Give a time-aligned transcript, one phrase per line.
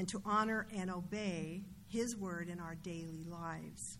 [0.00, 3.98] and to honor and obey His word in our daily lives.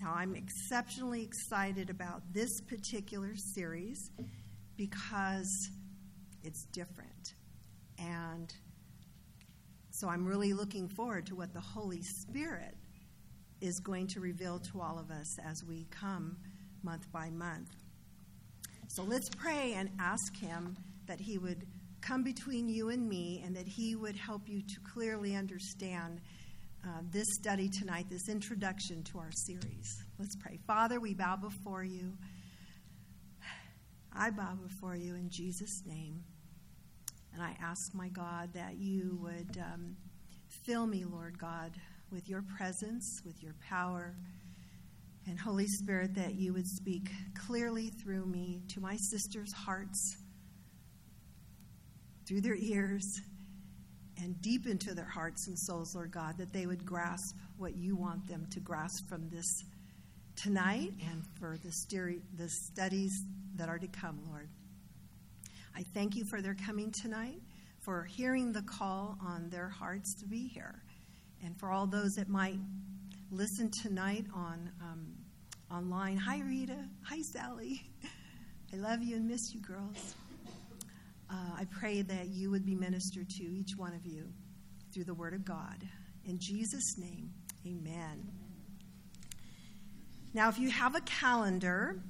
[0.00, 4.10] Now, I'm exceptionally excited about this particular series
[4.78, 5.70] because
[6.42, 7.34] it's different.
[7.98, 8.50] And
[9.90, 12.74] so I'm really looking forward to what the Holy Spirit
[13.60, 16.38] is going to reveal to all of us as we come
[16.82, 17.68] month by month.
[18.88, 20.74] So let's pray and ask Him
[21.06, 21.66] that He would
[22.00, 26.20] come between you and me and that He would help you to clearly understand
[26.84, 30.02] uh, this study tonight, this introduction to our series.
[30.18, 30.58] Let's pray.
[30.66, 32.12] Father, we bow before you.
[34.12, 36.22] I bow before you in Jesus' name.
[37.34, 39.96] And I ask, my God, that you would um,
[40.64, 41.72] fill me, Lord God,
[42.10, 44.14] with your presence, with your power.
[45.26, 47.10] And Holy Spirit, that you would speak
[47.46, 50.16] clearly through me to my sisters' hearts,
[52.28, 53.22] through their ears,
[54.18, 57.96] and deep into their hearts and souls, Lord God, that they would grasp what you
[57.96, 59.64] want them to grasp from this
[60.36, 63.24] tonight and for the, steri- the studies
[63.56, 64.48] that are to come, Lord.
[65.74, 67.40] I thank you for their coming tonight,
[67.80, 70.82] for hearing the call on their hearts to be here,
[71.42, 72.58] and for all those that might
[73.30, 75.06] listen tonight on um,
[75.70, 76.16] online.
[76.18, 76.76] Hi, Rita.
[77.04, 77.82] Hi, Sally.
[78.72, 80.14] I love you and miss you, girls.
[81.30, 84.28] Uh, I pray that you would be ministered to, each one of you,
[84.92, 85.86] through the Word of God.
[86.24, 87.30] In Jesus' name,
[87.66, 88.30] amen.
[90.34, 92.02] Now, if you have a calendar,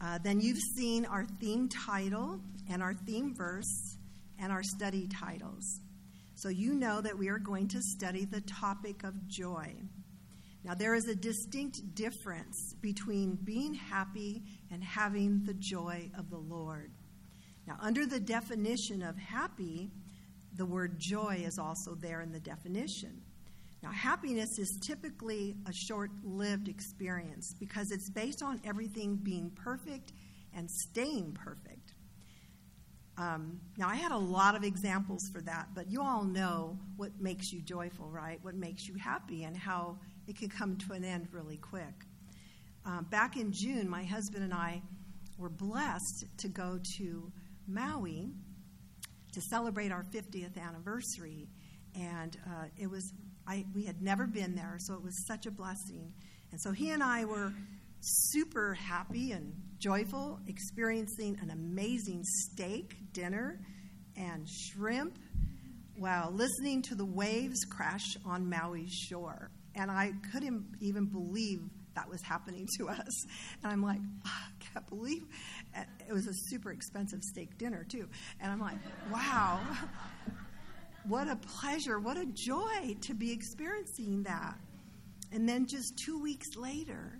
[0.00, 2.40] uh, then you've seen our theme title
[2.70, 3.96] and our theme verse
[4.38, 5.80] and our study titles.
[6.34, 9.74] So you know that we are going to study the topic of joy.
[10.64, 16.38] Now, there is a distinct difference between being happy and having the joy of the
[16.38, 16.90] Lord.
[17.66, 19.90] Now, under the definition of happy,
[20.56, 23.22] the word joy is also there in the definition.
[23.82, 30.12] Now, happiness is typically a short lived experience because it's based on everything being perfect
[30.54, 31.94] and staying perfect.
[33.16, 37.10] Um, now, I had a lot of examples for that, but you all know what
[37.20, 38.38] makes you joyful, right?
[38.42, 42.06] What makes you happy and how it can come to an end really quick.
[42.86, 44.82] Um, back in June, my husband and I
[45.38, 47.32] were blessed to go to
[47.66, 48.30] Maui
[49.32, 51.48] to celebrate our 50th anniversary.
[51.94, 53.12] And uh, it was
[53.46, 56.12] I, we had never been there, so it was such a blessing.
[56.50, 57.52] And so he and I were
[58.00, 63.60] super happy and joyful, experiencing an amazing steak dinner
[64.16, 65.18] and shrimp
[65.96, 69.50] while listening to the waves crash on Maui's shore.
[69.74, 71.60] And I couldn't even believe
[71.94, 73.24] that was happening to us.
[73.62, 75.24] And I'm like, oh, I can't believe
[76.08, 78.08] it was a super expensive steak dinner, too.
[78.40, 78.78] And I'm like,
[79.12, 79.60] wow
[81.06, 84.58] what a pleasure, what a joy to be experiencing that.
[85.32, 87.18] And then just two weeks later,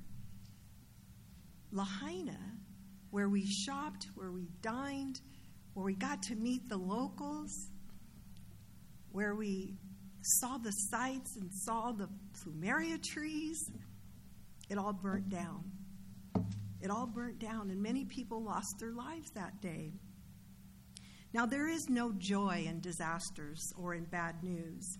[1.71, 2.39] Lahaina,
[3.11, 5.21] where we shopped, where we dined,
[5.75, 7.71] where we got to meet the locals,
[9.13, 9.75] where we
[10.23, 13.71] saw the sights and saw the plumeria trees,
[14.71, 15.74] it all burnt down.
[16.84, 19.95] It all burnt down, and many people lost their lives that day.
[21.33, 24.99] Now, there is no joy in disasters or in bad news.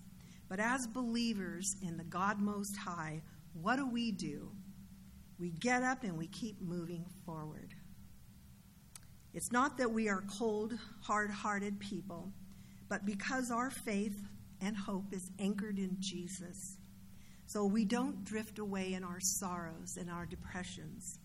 [0.49, 3.21] But as believers in the God Most High,
[3.53, 4.49] what do we do?
[5.37, 7.75] We get up and we keep moving forward.
[9.35, 12.33] It's not that we are cold, hard hearted people,
[12.89, 14.19] but because our faith
[14.59, 16.77] and hope is anchored in Jesus.
[17.45, 21.19] So we don't drift away in our sorrows and our depressions.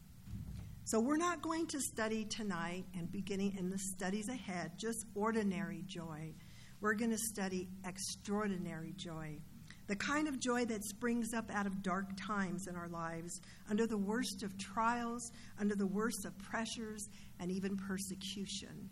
[0.84, 5.82] So we're not going to study tonight and beginning in the studies ahead just ordinary
[5.86, 6.32] joy.
[6.80, 9.38] We're going to study extraordinary joy.
[9.86, 13.86] The kind of joy that springs up out of dark times in our lives, under
[13.86, 17.08] the worst of trials, under the worst of pressures,
[17.38, 18.88] and even persecution.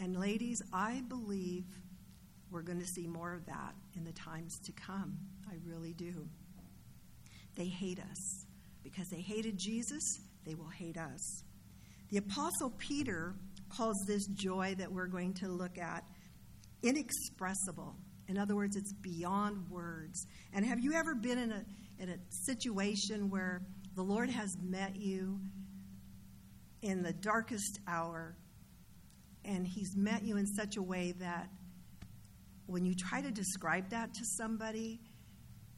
[0.00, 1.64] And, ladies, I believe
[2.50, 5.18] we're going to see more of that in the times to come.
[5.50, 6.26] I really do.
[7.56, 8.46] They hate us
[8.82, 11.42] because they hated Jesus they will hate us.
[12.10, 13.34] The Apostle Peter
[13.68, 16.04] calls this joy that we're going to look at
[16.82, 17.94] inexpressible.
[18.28, 20.26] In other words, it's beyond words.
[20.54, 21.64] And have you ever been in a,
[21.98, 22.16] in a
[22.46, 23.60] situation where
[23.94, 25.38] the Lord has met you
[26.80, 28.34] in the darkest hour
[29.44, 31.50] and He's met you in such a way that
[32.64, 34.98] when you try to describe that to somebody,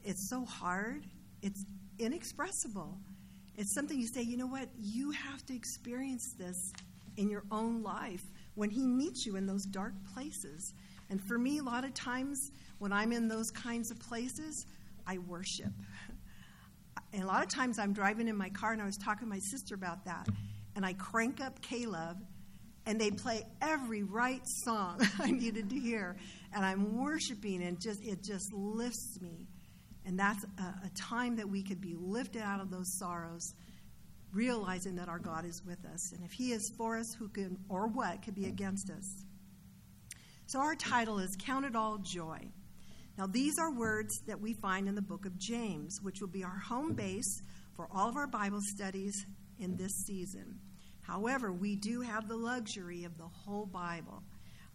[0.03, 1.05] it's so hard,
[1.41, 1.65] it's
[1.99, 2.97] inexpressible.
[3.61, 4.69] It's something you say, you know what?
[4.79, 6.73] You have to experience this
[7.17, 8.23] in your own life
[8.55, 10.73] when He meets you in those dark places.
[11.11, 12.49] And for me, a lot of times
[12.79, 14.65] when I'm in those kinds of places,
[15.05, 15.71] I worship.
[17.13, 19.29] And a lot of times I'm driving in my car, and I was talking to
[19.29, 20.27] my sister about that,
[20.77, 22.15] and I crank up K-LOVE,
[22.85, 26.15] and they play every right song I needed to hear,
[26.53, 29.45] and I'm worshiping, and just it just lifts me.
[30.05, 33.53] And that's a, a time that we could be lifted out of those sorrows,
[34.33, 36.11] realizing that our God is with us.
[36.13, 39.25] And if He is for us, who can, or what, could be against us?
[40.47, 42.39] So our title is Count It All Joy.
[43.17, 46.43] Now, these are words that we find in the book of James, which will be
[46.43, 47.41] our home base
[47.75, 49.25] for all of our Bible studies
[49.59, 50.59] in this season.
[51.01, 54.23] However, we do have the luxury of the whole Bible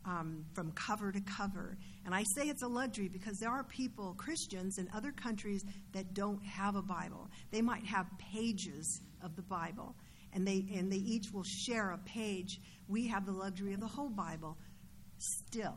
[0.06, 1.76] um, from cover to cover.
[2.04, 6.14] And I say it's a luxury because there are people, Christians in other countries, that
[6.14, 7.28] don't have a Bible.
[7.50, 9.96] They might have pages of the Bible,
[10.32, 12.60] and they, and they each will share a page.
[12.88, 14.56] We have the luxury of the whole Bible.
[15.18, 15.76] Still,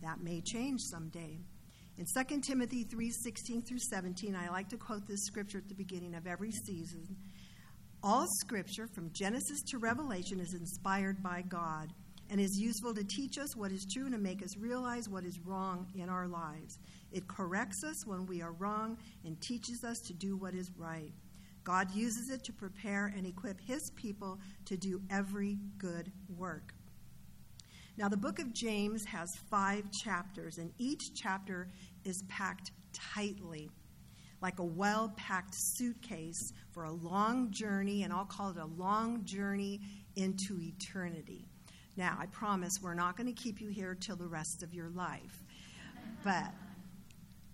[0.00, 1.40] that may change someday.
[1.98, 6.14] In 2 Timothy 3:16 through 17, I like to quote this scripture at the beginning
[6.14, 7.16] of every season.
[8.02, 11.92] All scripture from Genesis to Revelation is inspired by God
[12.30, 15.24] and is useful to teach us what is true and to make us realize what
[15.24, 16.78] is wrong in our lives.
[17.12, 21.12] It corrects us when we are wrong and teaches us to do what is right.
[21.64, 26.72] God uses it to prepare and equip his people to do every good work.
[27.96, 31.68] Now, the book of James has five chapters, and each chapter
[32.04, 33.70] is packed tightly,
[34.42, 39.24] like a well packed suitcase for a long journey, and I'll call it a long
[39.24, 39.80] journey
[40.14, 41.48] into eternity.
[41.96, 44.90] Now, I promise we're not going to keep you here till the rest of your
[44.90, 45.42] life.
[46.22, 46.52] But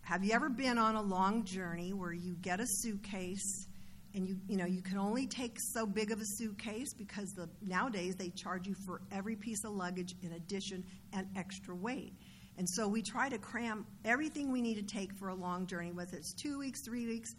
[0.03, 3.67] have you ever been on a long journey where you get a suitcase
[4.15, 7.49] and you you know you can only take so big of a suitcase because the
[7.63, 12.13] nowadays they charge you for every piece of luggage in addition and extra weight.
[12.59, 15.93] And so we try to cram everything we need to take for a long journey,
[15.93, 17.35] whether it's two weeks, three weeks,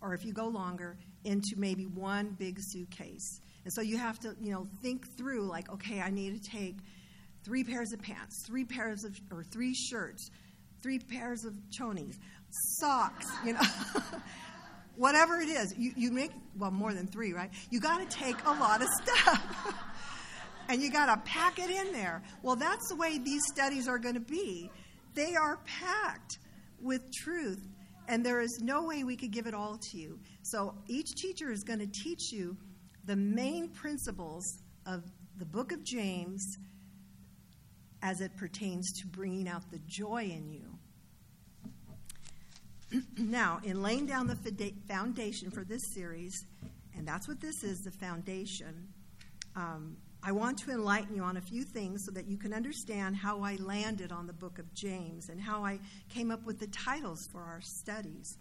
[0.00, 3.40] or if you go longer, into maybe one big suitcase.
[3.68, 6.76] And so you have to, you know, think through like, okay, I need to take
[7.44, 10.30] three pairs of pants, three pairs of, or three shirts,
[10.82, 12.14] three pairs of chonies,
[12.80, 13.60] socks, you know.
[14.96, 17.50] Whatever it is, you, you make, well, more than three, right?
[17.68, 19.74] You got to take a lot of stuff.
[20.70, 22.22] and you got to pack it in there.
[22.42, 24.70] Well, that's the way these studies are going to be.
[25.12, 26.38] They are packed
[26.80, 27.60] with truth,
[28.08, 30.18] and there is no way we could give it all to you.
[30.40, 32.56] So each teacher is going to teach you
[33.08, 34.44] the main principles
[34.84, 35.02] of
[35.38, 36.58] the book of James
[38.02, 40.52] as it pertains to bringing out the joy in
[42.92, 43.00] you.
[43.18, 44.36] now, in laying down the
[44.86, 46.34] foundation for this series,
[46.94, 48.88] and that's what this is the foundation,
[49.56, 53.16] um, I want to enlighten you on a few things so that you can understand
[53.16, 55.78] how I landed on the book of James and how I
[56.10, 58.36] came up with the titles for our studies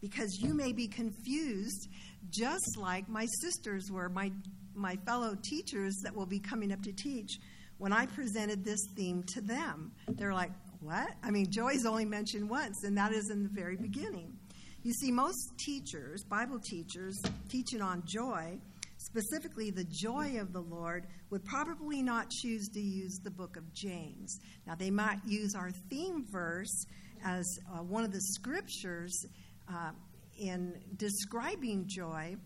[0.00, 1.88] because you may be confused,
[2.30, 4.32] just like my sisters were, my,
[4.74, 7.38] my fellow teachers that will be coming up to teach.
[7.78, 11.08] When I presented this theme to them, they're like, What?
[11.22, 14.36] I mean, joy's only mentioned once, and that is in the very beginning.
[14.82, 17.20] You see, most teachers, Bible teachers,
[17.50, 18.58] teaching on joy,
[18.96, 23.72] specifically the joy of the Lord, would probably not choose to use the book of
[23.74, 24.38] James.
[24.66, 26.86] Now, they might use our theme verse
[27.24, 29.26] as uh, one of the scriptures
[29.70, 29.92] uh,
[30.38, 32.36] in describing joy,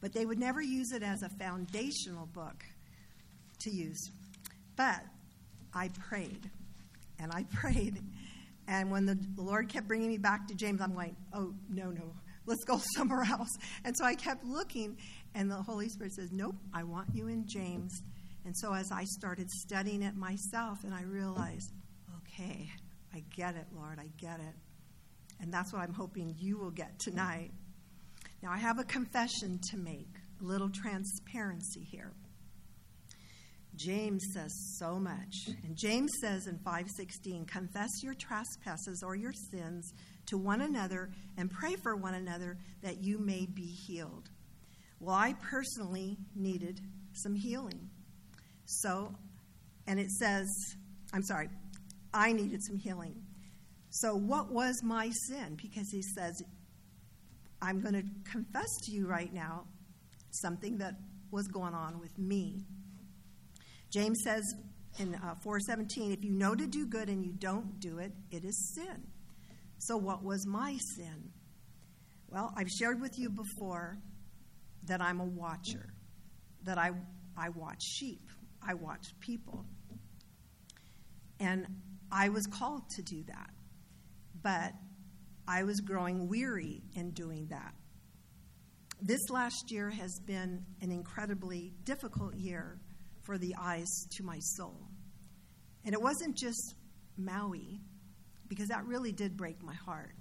[0.00, 2.64] but they would never use it as a foundational book
[3.60, 4.10] to use.
[4.76, 5.02] But
[5.74, 6.50] I prayed,
[7.18, 8.02] and I prayed,
[8.68, 12.14] and when the Lord kept bringing me back to James, I'm like, oh, no, no,
[12.46, 13.50] let's go somewhere else.
[13.84, 14.96] And so I kept looking,
[15.34, 18.02] and the Holy Spirit says, nope, I want you in James.
[18.44, 21.72] And so as I started studying it myself, and I realized,
[22.18, 22.70] okay,
[23.14, 24.54] I get it, Lord, I get it.
[25.40, 27.52] And that's what I'm hoping you will get tonight.
[28.42, 30.08] Now, I have a confession to make,
[30.40, 32.12] a little transparency here.
[33.74, 35.48] James says so much.
[35.64, 39.92] And James says in 5:16, "Confess your trespasses or your sins
[40.26, 44.30] to one another and pray for one another that you may be healed."
[44.98, 46.80] Well, I personally needed
[47.12, 47.90] some healing.
[48.64, 49.14] So,
[49.86, 50.48] and it says,
[51.12, 51.50] I'm sorry,
[52.12, 53.25] I needed some healing.
[54.00, 55.56] So, what was my sin?
[55.56, 56.42] Because he says,
[57.62, 59.64] I'm going to confess to you right now
[60.32, 60.96] something that
[61.30, 62.60] was going on with me.
[63.90, 64.42] James says
[64.98, 68.44] in uh, 417, if you know to do good and you don't do it, it
[68.44, 69.02] is sin.
[69.78, 71.30] So, what was my sin?
[72.28, 73.96] Well, I've shared with you before
[74.88, 75.94] that I'm a watcher,
[76.64, 76.90] that I,
[77.34, 78.28] I watch sheep,
[78.62, 79.64] I watch people.
[81.40, 81.66] And
[82.12, 83.55] I was called to do that.
[84.46, 84.74] But
[85.48, 87.74] I was growing weary in doing that.
[89.02, 92.78] This last year has been an incredibly difficult year
[93.24, 94.86] for the eyes to my soul.
[95.84, 96.76] And it wasn't just
[97.16, 97.80] Maui,
[98.46, 100.14] because that really did break my heart.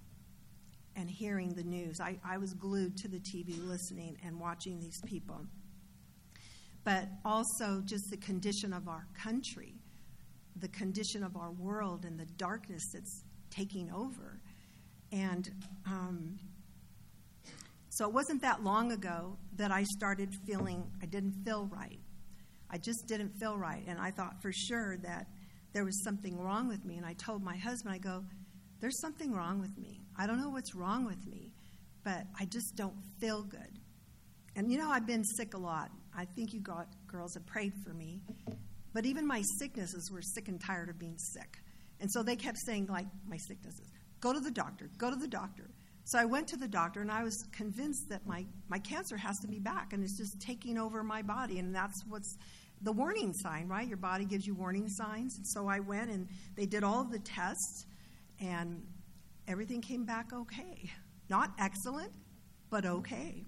[0.95, 4.99] And hearing the news, I, I was glued to the TV listening and watching these
[5.05, 5.45] people.
[6.83, 9.75] But also just the condition of our country,
[10.55, 14.39] the condition of our world, and the darkness that's taking over.
[15.11, 15.49] And
[15.85, 16.39] um,
[17.89, 21.99] so it wasn't that long ago that I started feeling I didn't feel right.
[22.69, 23.83] I just didn't feel right.
[23.87, 25.27] And I thought for sure that
[25.73, 26.97] there was something wrong with me.
[26.97, 28.23] And I told my husband, I go,
[28.81, 30.01] there's something wrong with me.
[30.17, 31.53] I don't know what's wrong with me,
[32.03, 33.79] but I just don't feel good.
[34.55, 35.89] And you know, I've been sick a lot.
[36.17, 38.21] I think you got, girls have prayed for me.
[38.93, 41.59] But even my sicknesses were sick and tired of being sick.
[41.99, 45.27] And so they kept saying, like, my sicknesses, go to the doctor, go to the
[45.27, 45.69] doctor.
[46.03, 49.39] So I went to the doctor and I was convinced that my, my cancer has
[49.39, 51.57] to be back and it's just taking over my body.
[51.57, 52.37] And that's what's
[52.81, 53.87] the warning sign, right?
[53.87, 55.37] Your body gives you warning signs.
[55.37, 57.85] And so I went and they did all of the tests,
[58.39, 58.83] and
[59.47, 60.91] everything came back okay.
[61.29, 62.11] Not excellent,
[62.69, 63.45] but okay.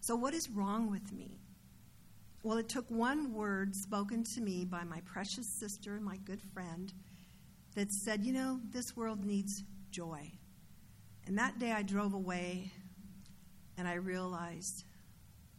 [0.00, 1.38] So, what is wrong with me?
[2.42, 6.40] Well, it took one word spoken to me by my precious sister and my good
[6.54, 6.92] friend
[7.74, 10.32] that said, You know, this world needs joy.
[11.26, 12.72] And that day I drove away
[13.76, 14.84] and I realized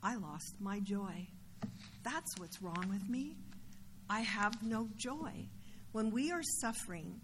[0.04, 1.28] I lost my joy.
[2.04, 3.38] That's what's wrong with me.
[4.10, 5.48] I have no joy.
[5.92, 7.22] When we are suffering,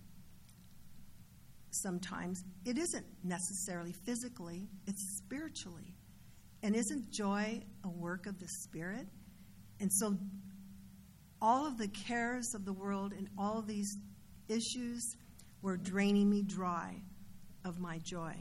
[1.72, 5.96] sometimes it isn't necessarily physically, it's spiritually.
[6.64, 9.08] And isn't joy a work of the Spirit?
[9.80, 10.18] And so,
[11.40, 13.96] all of the cares of the world and all these
[14.50, 15.16] issues
[15.62, 17.02] were draining me dry
[17.66, 18.36] of my joy.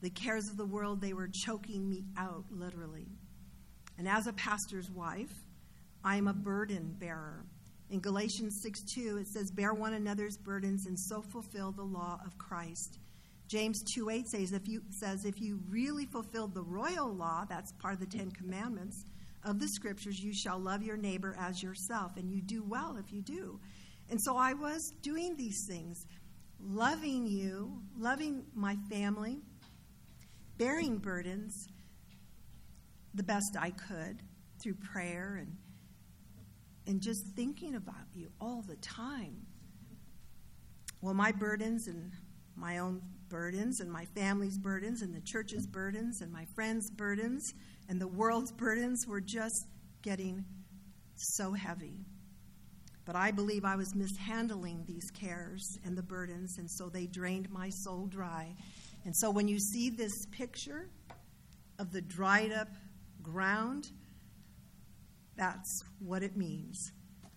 [0.00, 3.08] The cares of the world, they were choking me out, literally.
[3.98, 5.32] And as a pastor's wife,
[6.04, 7.44] I am a burden bearer.
[7.90, 12.20] In Galatians 6 2, it says, Bear one another's burdens and so fulfill the law
[12.24, 12.98] of Christ.
[13.48, 17.72] James 2 8 says if, you, says, if you really fulfilled the royal law, that's
[17.72, 19.04] part of the Ten Commandments
[19.44, 22.16] of the scriptures, you shall love your neighbor as yourself.
[22.16, 23.58] And you do well if you do.
[24.10, 26.06] And so I was doing these things,
[26.60, 29.38] loving you, loving my family,
[30.56, 31.68] bearing burdens,
[33.14, 34.22] the best I could
[34.62, 35.56] through prayer and
[36.86, 39.46] and just thinking about you all the time.
[41.02, 42.12] Well, my burdens and
[42.56, 47.52] my own burdens and my family's burdens and the church's burdens and my friends' burdens
[47.90, 49.66] and the world's burdens were just
[50.00, 50.44] getting
[51.14, 52.06] so heavy.
[53.08, 57.48] But I believe I was mishandling these cares and the burdens, and so they drained
[57.50, 58.54] my soul dry.
[59.06, 60.90] And so when you see this picture
[61.78, 62.68] of the dried up
[63.22, 63.90] ground,
[65.38, 66.92] that's what it means.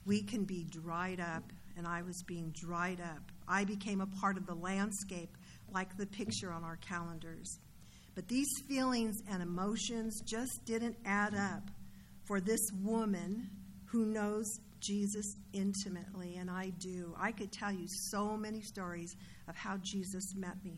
[0.06, 3.32] We can be dried up, and I was being dried up.
[3.48, 5.38] I became a part of the landscape
[5.74, 7.60] like the picture on our calendars.
[8.13, 11.72] But these feelings and emotions just didn't add up
[12.25, 13.50] for this woman
[13.86, 17.16] who knows Jesus intimately, and I do.
[17.18, 19.16] I could tell you so many stories
[19.48, 20.78] of how Jesus met me.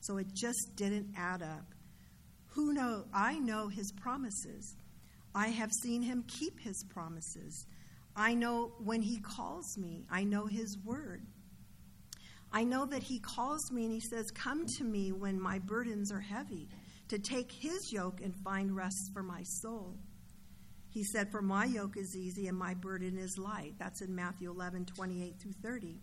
[0.00, 1.74] So it just didn't add up.
[2.48, 4.76] Who know I know his promises.
[5.34, 7.66] I have seen him keep his promises.
[8.16, 11.22] I know when he calls me, I know his word.
[12.52, 16.12] I know that he calls me and he says, Come to me when my burdens
[16.12, 16.68] are heavy,
[17.08, 19.96] to take his yoke and find rest for my soul.
[20.94, 23.74] He said, For my yoke is easy and my burden is light.
[23.80, 25.98] That's in Matthew 11, 28 through 30.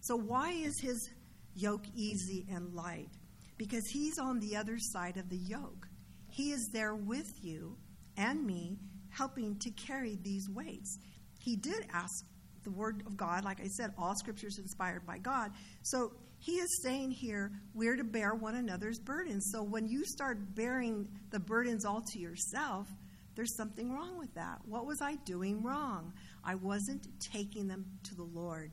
[0.00, 1.08] So, why is his
[1.54, 3.10] yoke easy and light?
[3.56, 5.86] Because he's on the other side of the yoke.
[6.28, 7.76] He is there with you
[8.16, 8.76] and me,
[9.08, 10.98] helping to carry these weights.
[11.38, 12.24] He did ask
[12.64, 15.52] the word of God, like I said, all scripture is inspired by God.
[15.82, 16.10] So
[16.40, 19.48] he is saying here, we're to bear one another's burdens.
[19.52, 22.88] So when you start bearing the burdens all to yourself,
[23.34, 24.60] there's something wrong with that.
[24.64, 26.12] What was I doing wrong?
[26.44, 28.70] I wasn't taking them to the Lord.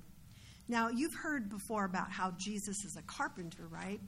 [0.67, 3.99] Now, you've heard before about how Jesus is a carpenter, right?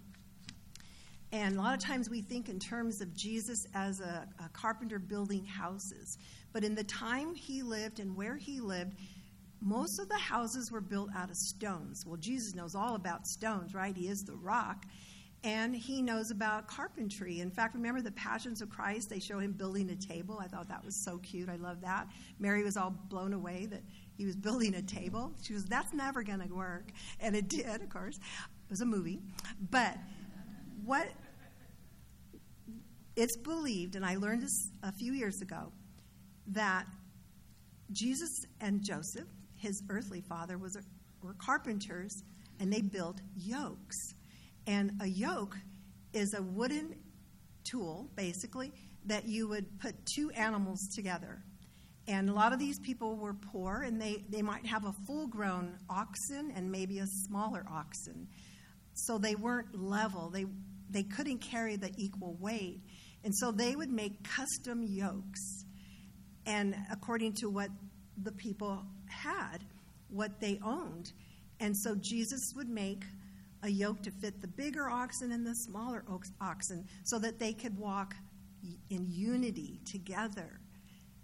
[1.34, 5.00] And a lot of times we think in terms of Jesus as a, a, carpenter
[5.00, 6.20] building houses.
[6.52, 8.94] But in the time he lived and where he lived,
[9.60, 12.06] most of the houses were built out of stones.
[12.06, 13.98] Well, Jesus knows all about stones, right?
[13.98, 14.86] He is the rock.
[15.44, 17.42] And he knows about carpentry.
[17.42, 19.10] In fact, remember the Passions of Christ?
[19.10, 20.40] They show him building a table.
[20.42, 21.50] I thought that was so cute.
[21.50, 22.08] I love that.
[22.40, 23.82] Mary was all blown away that
[24.18, 25.34] He was building a table.
[25.42, 26.92] She was, that's never going to work.
[27.20, 28.16] And it did, of course.
[28.16, 29.20] It was a movie.
[29.70, 29.98] But
[30.86, 31.10] what
[33.16, 35.72] it's believed, and I learned this a few years ago,
[36.48, 36.86] that
[37.92, 40.78] Jesus and Joseph, his earthly father, was
[41.22, 42.24] were carpenters,
[42.60, 44.14] and they built yokes.
[44.68, 45.58] And a yoke
[46.14, 46.96] is a wooden
[47.64, 48.72] tool, basically,
[49.06, 51.44] that you would put two animals together.
[52.08, 55.28] And a lot of these people were poor, and they, they might have a full
[55.28, 58.28] grown oxen and maybe a smaller oxen.
[58.94, 60.46] So they weren't level, they,
[60.90, 62.82] they couldn't carry the equal weight.
[63.24, 65.66] And so they would make custom yokes.
[66.46, 67.70] And according to what
[68.22, 69.60] the people had,
[70.10, 71.12] what they owned.
[71.60, 73.04] And so Jesus would make
[73.64, 76.04] a yoke to fit the bigger oxen and the smaller
[76.42, 78.14] oxen so that they could walk
[78.90, 80.60] in unity together.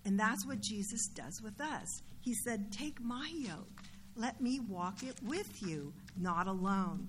[0.05, 2.01] And that's what Jesus does with us.
[2.21, 3.83] He said, Take my yoke,
[4.15, 7.07] let me walk it with you, not alone.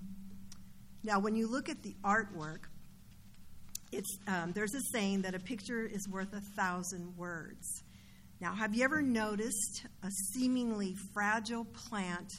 [1.03, 2.65] Now, when you look at the artwork,
[3.91, 7.83] it's, um, there's a saying that a picture is worth a thousand words.
[8.39, 12.31] Now, have you ever noticed a seemingly fragile plant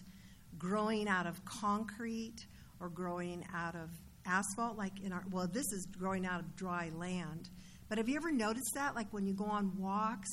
[0.58, 2.46] growing out of concrete
[2.82, 3.88] or growing out of
[4.26, 4.76] asphalt?
[4.76, 7.48] Like in our, well, this is growing out of dry land.
[7.88, 8.94] But have you ever noticed that?
[8.94, 10.30] Like when you go on walks,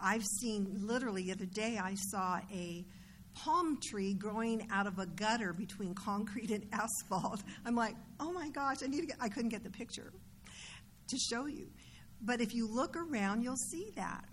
[0.00, 2.84] I've seen literally the other day, I saw a
[3.34, 7.42] palm tree growing out of a gutter between concrete and asphalt.
[7.64, 10.12] I'm like, oh my gosh, I need to get, I couldn't get the picture
[11.08, 11.68] to show you.
[12.22, 14.24] But if you look around, you'll see that.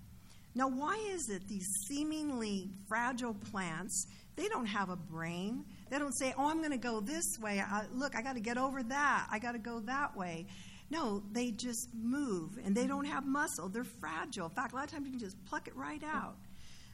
[0.53, 4.05] Now, why is it these seemingly fragile plants,
[4.35, 5.65] they don't have a brain?
[5.91, 7.59] They don't say, oh, I'm going to go this way.
[7.59, 9.27] I, look, I got to get over that.
[9.29, 10.47] I got to go that way.
[10.89, 13.67] No, they just move and they don't have muscle.
[13.67, 14.45] They're fragile.
[14.47, 16.37] In fact, a lot of times you can just pluck it right out.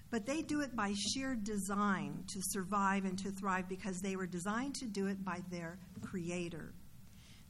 [0.09, 4.25] But they do it by sheer design to survive and to thrive because they were
[4.25, 6.73] designed to do it by their creator.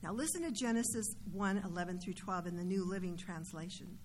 [0.03, 3.97] Now listen to Genesis 1 11 through 12 in the New Living Translation.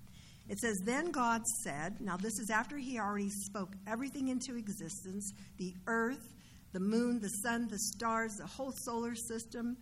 [0.48, 5.32] It says, Then God said, now this is after he already spoke everything into existence
[5.58, 6.34] the earth,
[6.72, 9.76] the moon, the sun, the stars, the whole solar system,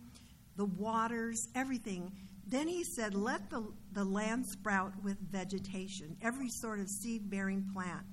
[0.57, 2.11] the waters, everything.
[2.47, 7.65] Then he said, Let the, the land sprout with vegetation, every sort of seed bearing
[7.73, 8.05] plant,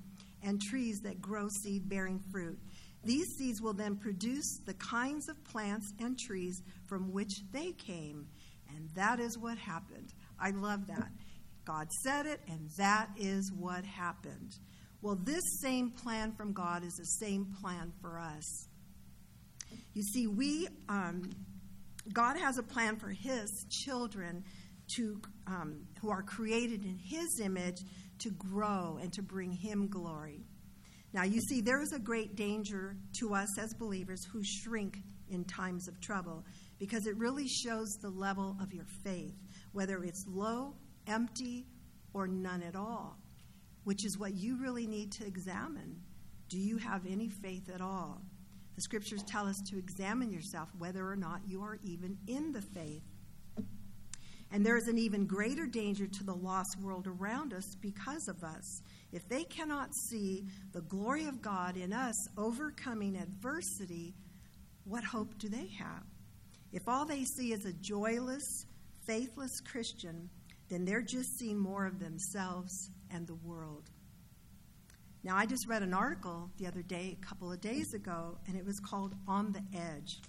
[0.43, 2.57] and trees that grow seed bearing fruit.
[3.03, 8.27] These seeds will then produce the kinds of plants and trees from which they came.
[8.75, 10.13] And that is what happened.
[10.39, 11.09] I love that.
[11.65, 14.57] God said it, and that is what happened.
[15.01, 18.67] Well, this same plan from God is the same plan for us.
[19.93, 21.29] You see, we um,
[22.13, 24.43] God has a plan for His children
[24.95, 27.77] to, um, who are created in His image
[28.19, 30.45] to grow and to bring Him glory.
[31.13, 34.97] Now, you see, there is a great danger to us as believers who shrink
[35.29, 36.45] in times of trouble
[36.79, 39.35] because it really shows the level of your faith,
[39.71, 40.75] whether it's low,
[41.07, 41.65] empty,
[42.13, 43.17] or none at all,
[43.83, 45.99] which is what you really need to examine.
[46.47, 48.21] Do you have any faith at all?
[48.79, 52.61] The scriptures tell us to examine yourself whether or not you are even in the
[52.61, 53.03] faith.
[54.53, 58.41] And there is an even greater danger to the lost world around us because of
[58.41, 58.81] us.
[59.11, 64.13] If they cannot see the glory of God in us overcoming adversity,
[64.85, 66.05] what hope do they have?
[66.71, 68.65] If all they see is a joyless,
[69.05, 70.29] faithless Christian,
[70.69, 73.89] then they're just seeing more of themselves and the world.
[75.23, 78.55] Now, I just read an article the other day, a couple of days ago, and
[78.55, 80.21] it was called On the Edge.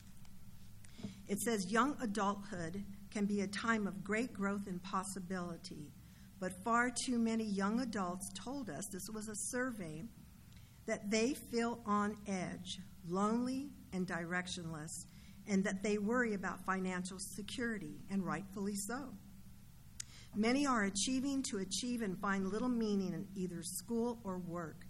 [1.28, 5.92] It says young adulthood can be a time of great growth and possibility,
[6.40, 10.04] but far too many young adults told us this was a survey
[10.86, 15.06] that they feel on edge, lonely and directionless,
[15.46, 19.10] and that they worry about financial security, and rightfully so.
[20.36, 24.86] Many are achieving to achieve and find little meaning in either school or work.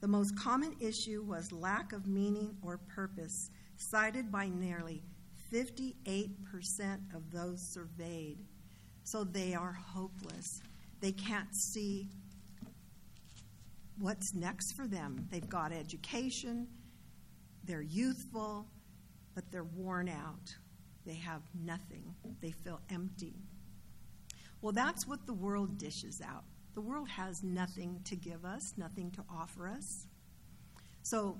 [0.00, 5.02] The most common issue was lack of meaning or purpose, cited by nearly
[5.52, 8.38] 58% of those surveyed.
[9.02, 10.62] So they are hopeless.
[11.00, 12.08] They can't see
[13.98, 15.26] what's next for them.
[15.30, 16.66] They've got education,
[17.64, 18.66] they're youthful,
[19.34, 20.54] but they're worn out.
[21.06, 23.34] They have nothing, they feel empty.
[24.64, 26.42] Well, that's what the world dishes out.
[26.74, 30.06] The world has nothing to give us, nothing to offer us.
[31.02, 31.36] So,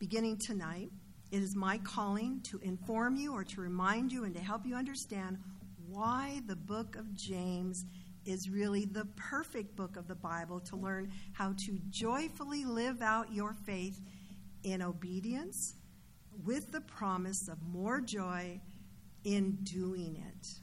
[0.00, 0.90] beginning tonight,
[1.30, 4.74] it is my calling to inform you or to remind you and to help you
[4.74, 5.38] understand
[5.86, 7.84] why the book of James
[8.24, 13.32] is really the perfect book of the Bible to learn how to joyfully live out
[13.32, 14.00] your faith
[14.64, 15.76] in obedience
[16.44, 18.60] with the promise of more joy
[19.22, 20.58] in doing it.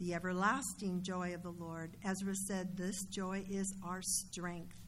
[0.00, 1.96] The everlasting joy of the Lord.
[2.04, 4.80] Ezra said, This joy is our strength,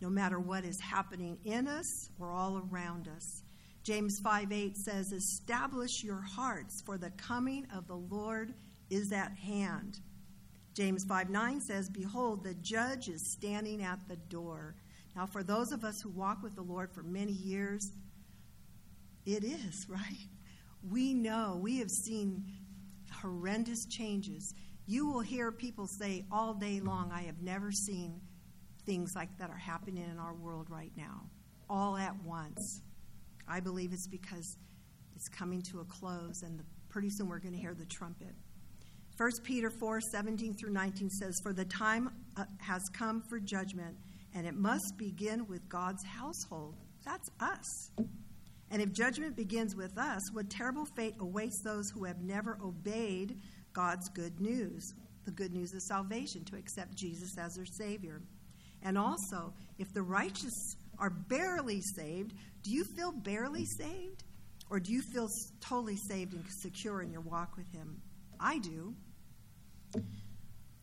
[0.00, 3.42] no matter what is happening in us or all around us.
[3.82, 8.54] James 5 8 says, Establish your hearts, for the coming of the Lord
[8.90, 9.98] is at hand.
[10.74, 14.76] James 5 9 says, Behold, the judge is standing at the door.
[15.16, 17.90] Now, for those of us who walk with the Lord for many years,
[19.26, 20.28] it is, right?
[20.88, 22.44] We know, we have seen
[23.20, 24.54] horrendous changes.
[24.86, 28.20] You will hear people say all day long, I have never seen
[28.86, 31.22] things like that are happening in our world right now,
[31.68, 32.82] all at once.
[33.46, 34.56] I believe it's because
[35.14, 38.34] it's coming to a close, and the, pretty soon we're going to hear the trumpet.
[39.16, 43.96] 1 Peter 4 17 through 19 says, For the time uh, has come for judgment,
[44.34, 46.76] and it must begin with God's household.
[47.04, 47.90] That's us.
[48.70, 53.40] And if judgment begins with us, what terrible fate awaits those who have never obeyed
[53.72, 58.22] God's good news, the good news of salvation, to accept Jesus as their Savior.
[58.82, 64.24] And also, if the righteous are barely saved, do you feel barely saved?
[64.70, 65.28] Or do you feel
[65.60, 68.00] totally saved and secure in your walk with Him?
[68.38, 68.94] I do.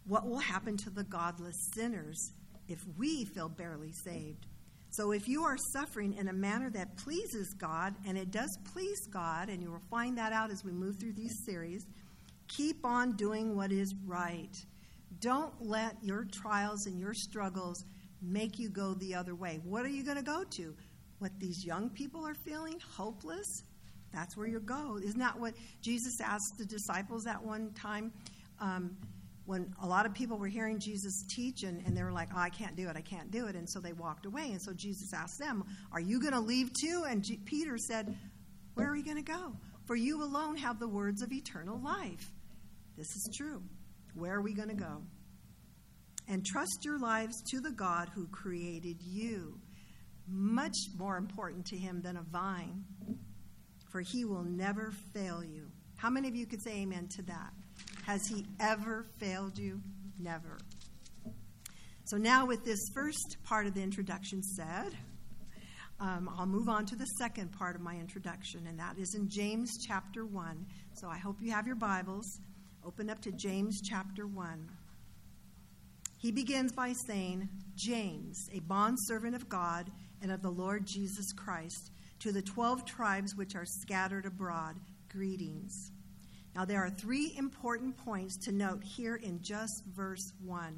[0.05, 2.33] What will happen to the godless sinners
[2.67, 4.45] if we feel barely saved?
[4.97, 9.05] So, if you are suffering in a manner that pleases God, and it does please
[9.05, 11.85] God, and you will find that out as we move through these series,
[12.47, 14.57] keep on doing what is right.
[15.19, 17.85] Don't let your trials and your struggles
[18.23, 19.59] make you go the other way.
[19.63, 20.75] What are you going to go to?
[21.19, 22.79] What these young people are feeling?
[22.95, 23.65] Hopeless?
[24.11, 24.97] That's where you go.
[24.97, 28.11] Isn't that what Jesus asked the disciples at one time?
[28.59, 28.97] Um,
[29.47, 32.39] when a lot of people were hearing Jesus teach and, and they were like, oh,
[32.39, 33.55] I can't do it, I can't do it.
[33.55, 34.51] And so they walked away.
[34.51, 37.05] And so Jesus asked them, Are you going to leave too?
[37.07, 38.13] And G- Peter said,
[38.73, 39.53] Where are you going to go?
[39.85, 42.29] For you alone have the words of eternal life.
[42.97, 43.63] This is true.
[44.15, 45.01] Where are we going to go?
[46.27, 49.57] And trust your lives to the God who created you.
[50.27, 52.83] Much more important to him than a vine,
[53.89, 55.71] for he will never fail you.
[55.95, 57.53] How many of you could say amen to that?
[58.07, 59.81] Has he ever failed you?
[60.17, 60.57] Never.
[62.05, 64.93] So, now with this first part of the introduction said,
[65.99, 69.27] um, I'll move on to the second part of my introduction, and that is in
[69.27, 70.65] James chapter 1.
[70.93, 72.39] So, I hope you have your Bibles.
[72.85, 74.69] Open up to James chapter 1.
[76.17, 79.91] He begins by saying, James, a bondservant of God
[80.21, 84.77] and of the Lord Jesus Christ, to the twelve tribes which are scattered abroad,
[85.09, 85.91] greetings.
[86.57, 90.75] Now, there are three important points to note here in just verse 1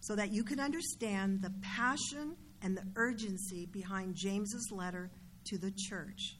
[0.00, 5.10] so that you can understand the passion and the urgency behind James's letter
[5.46, 6.36] to the church.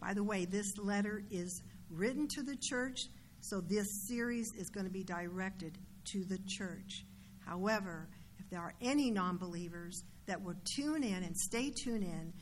[0.00, 3.00] By the way, this letter is written to the church,
[3.40, 5.76] so this series is going to be directed
[6.12, 7.04] to the church.
[7.44, 12.32] However, if there are any non believers that will tune in and stay tuned in,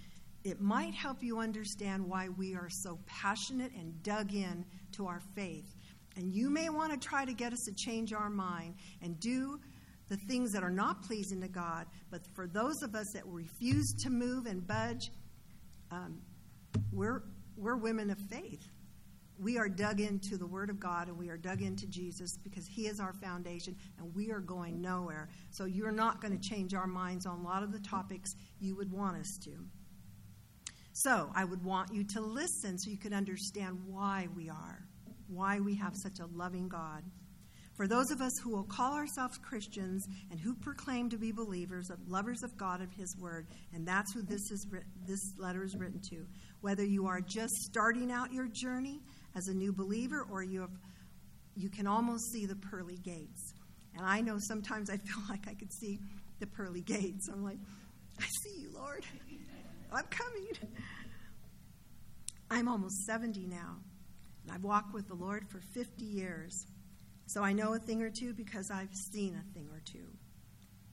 [0.44, 5.20] it might help you understand why we are so passionate and dug in to our
[5.35, 5.74] faith.
[6.16, 9.59] And you may want to try to get us to change our mind and do
[10.09, 11.87] the things that are not pleasing to God.
[12.11, 15.11] But for those of us that refuse to move and budge,
[15.90, 16.20] um,
[16.92, 17.22] we're,
[17.57, 18.68] we're women of faith.
[19.38, 22.66] We are dug into the Word of God and we are dug into Jesus because
[22.66, 25.28] He is our foundation and we are going nowhere.
[25.50, 28.76] So you're not going to change our minds on a lot of the topics you
[28.76, 29.50] would want us to.
[30.94, 34.87] So I would want you to listen so you can understand why we are
[35.28, 37.02] why we have such a loving God.
[37.76, 41.90] For those of us who will call ourselves Christians and who proclaim to be believers,
[41.90, 44.66] of lovers of God of His Word, and that's who this is
[45.07, 46.24] this letter is written to.
[46.61, 49.00] Whether you are just starting out your journey
[49.35, 50.70] as a new believer, or you have,
[51.57, 53.54] you can almost see the pearly gates.
[53.96, 55.98] And I know sometimes I feel like I could see
[56.38, 57.28] the pearly gates.
[57.28, 57.59] I'm like,
[58.20, 59.04] I see you, Lord.
[59.94, 60.48] I'm coming.
[62.50, 63.76] I'm almost 70 now.
[64.42, 66.66] and I've walked with the Lord for 50 years,
[67.26, 70.07] so I know a thing or two because I've seen a thing or two.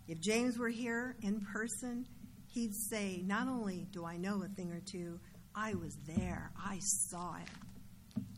[0.08, 2.06] If James were here in person,
[2.54, 5.20] he'd say, Not only do I know a thing or two,
[5.56, 7.50] I was there, I saw it.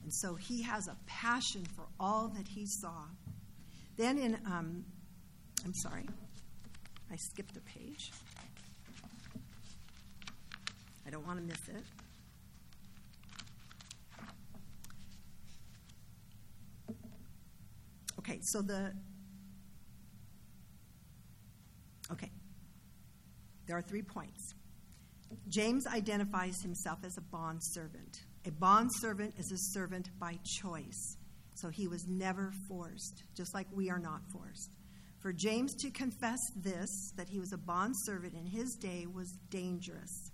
[0.03, 3.05] And so he has a passion for all that he saw.
[3.97, 4.83] Then in, um,
[5.63, 6.07] I'm sorry,
[7.11, 8.11] I skipped a page.
[11.05, 11.83] I don't want to miss it.
[18.19, 18.93] Okay, so the.
[22.11, 22.31] Okay.
[23.67, 24.53] There are three points.
[25.49, 28.23] James identifies himself as a bondservant.
[28.45, 31.17] A bondservant is a servant by choice.
[31.55, 34.71] So he was never forced, just like we are not forced.
[35.19, 40.31] For James to confess this, that he was a bondservant in his day, was dangerous.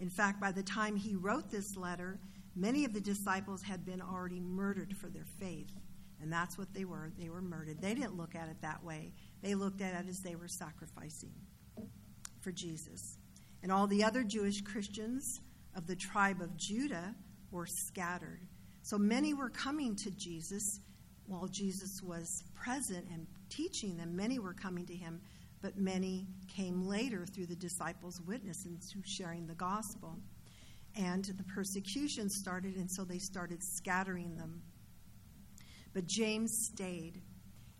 [0.00, 2.18] In fact, by the time he wrote this letter,
[2.56, 5.72] many of the disciples had been already murdered for their faith.
[6.20, 7.12] And that's what they were.
[7.18, 7.80] They were murdered.
[7.80, 11.32] They didn't look at it that way, they looked at it as they were sacrificing
[12.40, 13.18] for Jesus.
[13.62, 15.40] And all the other Jewish Christians
[15.74, 17.14] of the tribe of Judah
[17.50, 18.40] were scattered.
[18.82, 20.80] So many were coming to Jesus
[21.26, 24.14] while Jesus was present and teaching them.
[24.14, 25.20] Many were coming to him,
[25.64, 30.18] but many came later through the disciples' witness and through sharing the gospel.
[30.94, 34.60] And the persecution started, and so they started scattering them.
[35.94, 37.22] But James stayed,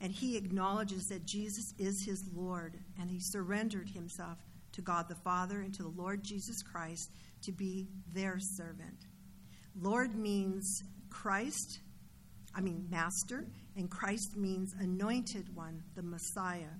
[0.01, 4.39] and he acknowledges that Jesus is his Lord, and he surrendered himself
[4.73, 7.11] to God the Father and to the Lord Jesus Christ
[7.43, 9.09] to be their servant.
[9.79, 11.81] Lord means Christ,
[12.55, 13.45] I mean master,
[13.77, 16.73] and Christ means anointed one, the Messiah.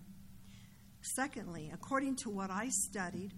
[1.05, 3.33] Secondly, according to what I studied,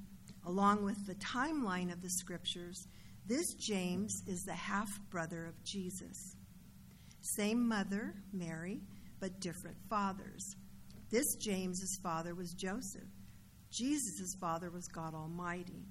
[0.47, 2.87] along with the timeline of the scriptures,
[3.27, 6.37] this James is the half brother of Jesus.
[7.23, 8.81] Same mother, Mary,
[9.19, 10.55] but different fathers.
[11.11, 13.11] This James's father was Joseph.
[13.73, 15.87] Jesus' father was God Almighty,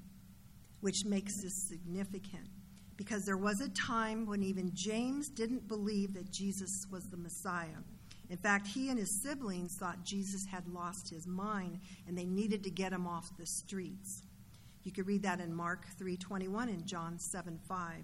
[0.80, 2.48] which makes this significant
[2.96, 7.84] because there was a time when even James didn't believe that Jesus was the Messiah.
[8.30, 12.64] In fact, he and his siblings thought Jesus had lost his mind and they needed
[12.64, 14.24] to get him off the streets.
[14.84, 18.04] You could read that in Mark 3:21 and John 7:5.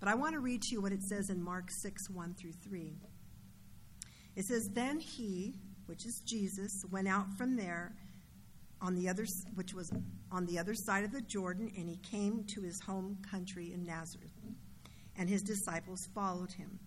[0.00, 2.52] But I want to read to you what it says in Mark 6, 1 through
[2.52, 2.96] 3.
[4.34, 5.54] It says, Then he,
[5.86, 7.94] which is Jesus, went out from there
[8.80, 9.92] on the other which was
[10.32, 13.84] on the other side of the Jordan, and he came to his home country in
[13.84, 14.30] Nazareth.
[15.18, 16.78] And his disciples followed him.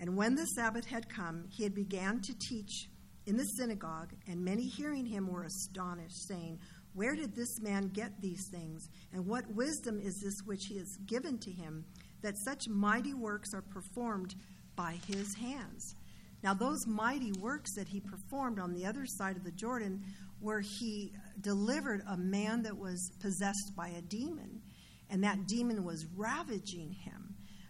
[0.00, 2.88] And when the Sabbath had come, he had began to teach
[3.26, 6.58] in the synagogue, and many hearing him were astonished, saying,
[6.94, 8.88] Where did this man get these things?
[9.12, 11.84] And what wisdom is this which he has given to him,
[12.22, 14.34] that such mighty works are performed
[14.76, 15.94] by his hands?
[16.42, 20.02] Now, those mighty works that he performed on the other side of the Jordan
[20.40, 24.62] where he delivered a man that was possessed by a demon,
[25.10, 27.17] and that demon was ravaging him,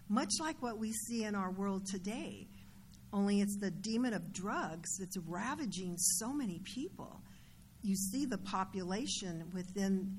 [0.09, 2.47] much like what we see in our world today.
[3.13, 7.21] Only it's the demon of drugs that's ravaging so many people.
[7.81, 10.15] You see the population within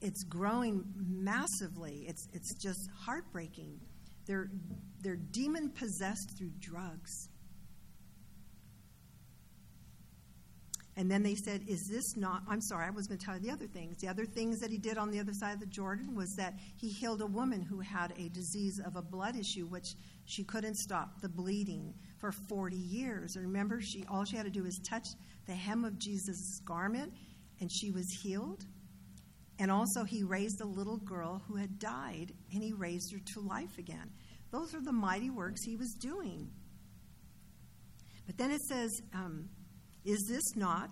[0.00, 2.04] it's growing massively.
[2.08, 3.78] It's it's just heartbreaking.
[4.26, 4.50] They're
[5.02, 7.28] they're demon possessed through drugs.
[10.96, 12.42] And then they said, Is this not?
[12.46, 13.96] I'm sorry, I was going to tell you the other things.
[13.98, 16.54] The other things that he did on the other side of the Jordan was that
[16.76, 19.94] he healed a woman who had a disease of a blood issue, which
[20.26, 23.36] she couldn't stop the bleeding for 40 years.
[23.36, 25.06] And remember, she all she had to do was touch
[25.46, 27.12] the hem of Jesus' garment,
[27.60, 28.62] and she was healed.
[29.58, 33.40] And also, he raised a little girl who had died, and he raised her to
[33.40, 34.10] life again.
[34.50, 36.50] Those are the mighty works he was doing.
[38.26, 39.48] But then it says, um,
[40.04, 40.90] is this not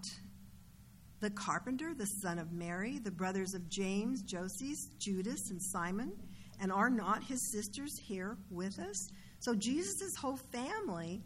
[1.20, 6.12] the carpenter, the son of Mary, the brothers of James, Joses, Judas, and Simon?
[6.60, 9.10] And are not his sisters here with us?
[9.40, 11.22] So Jesus' whole family,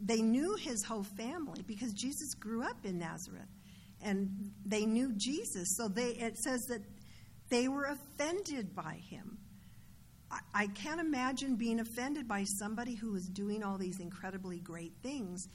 [0.00, 3.48] they knew his whole family because Jesus grew up in Nazareth.
[4.00, 5.76] And they knew Jesus.
[5.76, 6.82] So they it says that
[7.50, 9.38] they were offended by him.
[10.30, 14.92] I, I can't imagine being offended by somebody who is doing all these incredibly great
[15.02, 15.48] things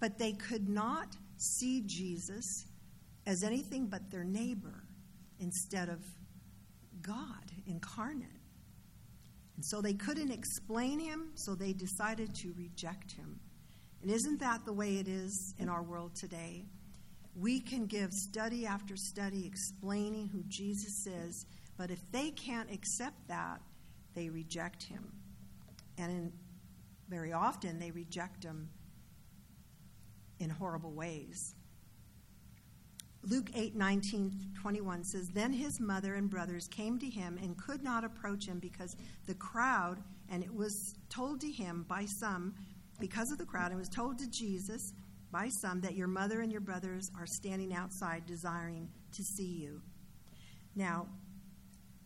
[0.00, 2.66] but they could not see Jesus
[3.26, 4.82] as anything but their neighbor
[5.38, 6.00] instead of
[7.02, 8.28] God incarnate.
[9.56, 13.38] And so they couldn't explain him, so they decided to reject him.
[14.02, 16.64] And isn't that the way it is in our world today?
[17.36, 23.28] We can give study after study explaining who Jesus is, but if they can't accept
[23.28, 23.60] that,
[24.14, 25.12] they reject him.
[25.98, 26.32] And in,
[27.08, 28.68] very often they reject him
[30.40, 31.54] in horrible ways.
[33.22, 37.82] Luke 8 19 21 says, Then his mother and brothers came to him and could
[37.82, 42.54] not approach him because the crowd, and it was told to him by some,
[42.98, 44.92] because of the crowd, it was told to Jesus
[45.30, 49.80] by some that your mother and your brothers are standing outside desiring to see you.
[50.74, 51.06] Now,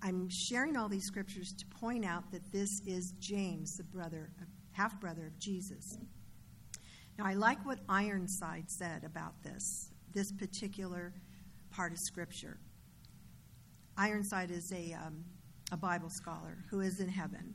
[0.03, 4.31] I'm sharing all these scriptures to point out that this is James, the brother,
[4.73, 5.97] half brother of Jesus.
[7.19, 11.13] Now, I like what Ironside said about this, this particular
[11.71, 12.59] part of Scripture.
[13.97, 15.25] Ironside is a, um,
[15.71, 17.55] a Bible scholar who is in heaven.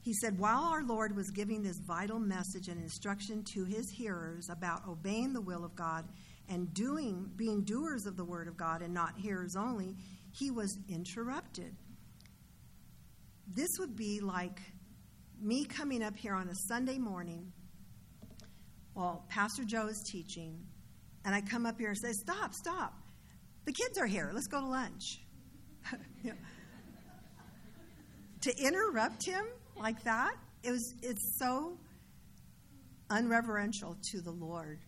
[0.00, 4.48] He said, While our Lord was giving this vital message and instruction to his hearers
[4.50, 6.06] about obeying the will of God
[6.48, 9.94] and doing, being doers of the word of God and not hearers only,
[10.32, 11.74] he was interrupted.
[13.48, 14.60] This would be like
[15.40, 17.52] me coming up here on a Sunday morning
[18.96, 20.58] while Pastor Joe is teaching,
[21.26, 22.94] and I come up here and say, Stop, stop.
[23.66, 24.30] The kids are here.
[24.32, 25.20] Let's go to lunch.
[28.42, 29.44] To interrupt him
[29.76, 31.76] like that, it was, it's so
[33.10, 34.78] unreverential to the Lord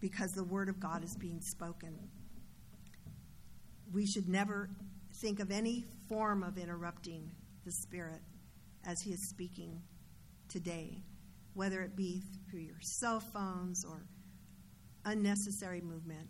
[0.00, 1.96] because the word of God is being spoken.
[3.92, 4.68] We should never
[5.20, 7.30] think of any form of interrupting
[7.64, 8.20] the Spirit
[8.84, 9.80] as He is speaking
[10.48, 11.04] today,
[11.54, 14.06] whether it be through your cell phones or
[15.04, 16.28] unnecessary movement.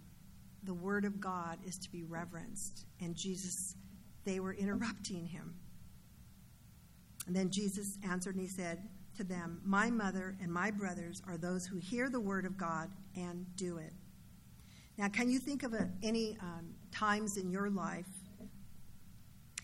[0.63, 3.77] The Word of God is to be reverenced, and Jesus,
[4.25, 5.55] they were interrupting Him.
[7.27, 11.37] And then Jesus answered and He said, to them, My mother and my brothers are
[11.37, 13.93] those who hear the word of God and do it.
[14.99, 18.07] Now, can you think of a, any um, times in your life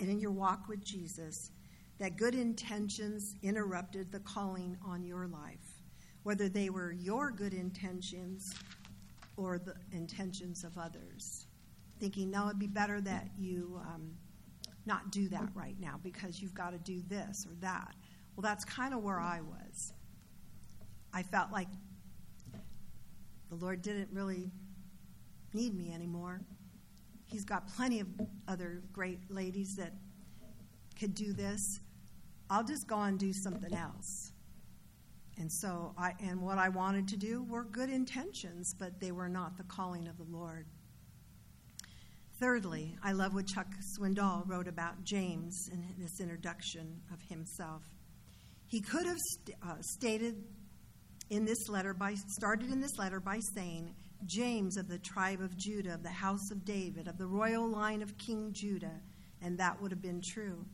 [0.01, 1.51] and in your walk with Jesus
[2.01, 5.83] that good intentions interrupted the calling on your life?
[6.25, 8.55] Whether they were your good intentions
[9.37, 11.47] or the intentions of others.
[11.99, 14.13] Thinking, no, it'd be better that you um,
[14.87, 17.95] not do that right now because you've got to do this or that.
[18.37, 19.93] Well, that's kind of where I was.
[21.13, 21.69] I felt like
[23.49, 24.51] the Lord didn't really
[25.53, 26.43] need me anymore.
[27.27, 28.09] He's got plenty of
[28.49, 29.93] other great ladies that
[30.99, 31.81] could do this.
[32.51, 34.33] I'll just go and do something else.
[35.39, 39.29] And so I and what I wanted to do were good intentions, but they were
[39.29, 40.67] not the calling of the Lord.
[42.41, 47.83] Thirdly, I love what Chuck Swindoll wrote about James in this introduction of himself.
[48.67, 50.43] He could have st- uh, stated
[51.31, 53.95] in this letter by started in this letter by saying,
[54.27, 58.03] James of the tribe of Judah, of the house of David, of the royal line
[58.03, 59.01] of King Judah,
[59.41, 60.67] and that would have been true.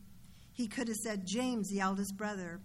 [0.57, 2.61] He could have said, James, the eldest brother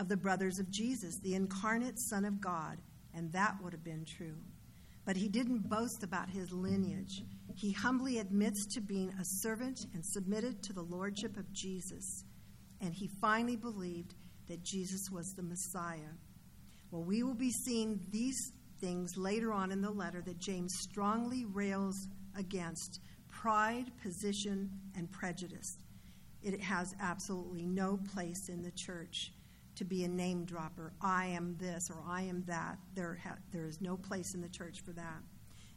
[0.00, 2.78] of the brothers of Jesus, the incarnate Son of God,
[3.14, 4.34] and that would have been true.
[5.04, 7.22] But he didn't boast about his lineage.
[7.54, 12.24] He humbly admits to being a servant and submitted to the lordship of Jesus.
[12.80, 14.16] And he finally believed
[14.48, 16.14] that Jesus was the Messiah.
[16.90, 21.44] Well, we will be seeing these things later on in the letter that James strongly
[21.44, 22.98] rails against
[23.30, 25.76] pride, position, and prejudice.
[26.44, 29.32] It has absolutely no place in the church
[29.76, 30.92] to be a name dropper.
[31.00, 32.78] I am this or I am that.
[32.94, 35.22] There, ha- there is no place in the church for that.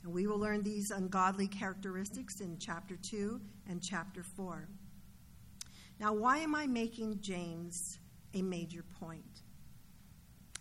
[0.03, 4.67] And we will learn these ungodly characteristics in chapter 2 and chapter 4.
[5.99, 7.97] Now, why am I making James
[8.38, 9.41] a major point.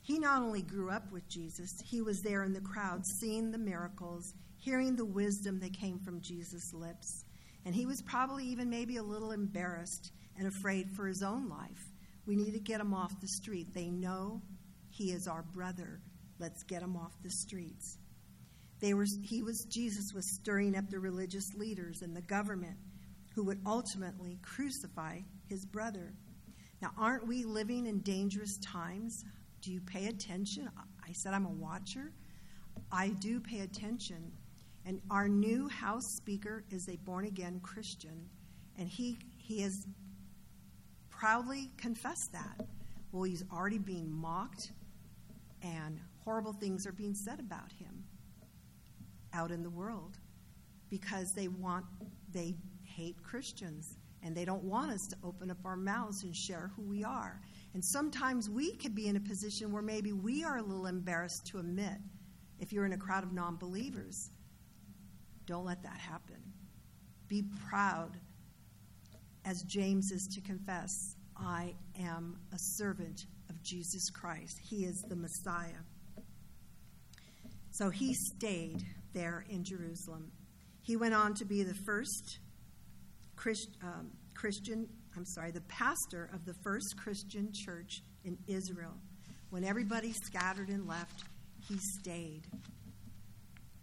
[0.02, 3.58] He not only grew up with Jesus, he was there in the crowd, seeing the
[3.58, 7.24] miracles, hearing the wisdom that came from Jesus' lips.
[7.66, 11.92] And he was probably even maybe a little embarrassed and afraid for his own life.
[12.24, 13.74] We need to get him off the street.
[13.74, 14.40] They know
[14.88, 16.00] he is our brother.
[16.38, 17.98] Let's get him off the streets.
[18.80, 22.76] They were, he was, Jesus was stirring up the religious leaders and the government
[23.34, 26.14] who would ultimately crucify his brother.
[26.80, 29.24] Now, aren't we living in dangerous times?
[29.60, 30.70] Do you pay attention?
[31.06, 32.12] I said I'm a watcher.
[32.92, 34.30] I do pay attention.
[34.86, 38.28] And our new House Speaker is a born again Christian,
[38.78, 39.84] and he, he has
[41.10, 42.66] proudly confessed that.
[43.10, 44.70] Well, he's already being mocked,
[45.60, 48.04] and horrible things are being said about him
[49.32, 50.18] out in the world
[50.88, 51.84] because they want,
[52.32, 56.70] they hate Christians and they don't want us to open up our mouths and share
[56.74, 57.40] who we are.
[57.74, 61.46] And sometimes we could be in a position where maybe we are a little embarrassed
[61.48, 61.98] to admit
[62.58, 64.30] if you're in a crowd of non believers.
[65.46, 66.36] Don't let that happen.
[67.28, 68.16] Be proud,
[69.44, 74.58] as James is to confess I am a servant of Jesus Christ.
[74.62, 75.82] He is the Messiah.
[77.70, 78.82] So he stayed
[79.12, 80.32] there in Jerusalem.
[80.82, 82.38] He went on to be the first
[83.36, 88.94] Christ, um, Christian, I'm sorry, the pastor of the first Christian church in Israel.
[89.50, 91.24] When everybody scattered and left,
[91.68, 92.42] he stayed.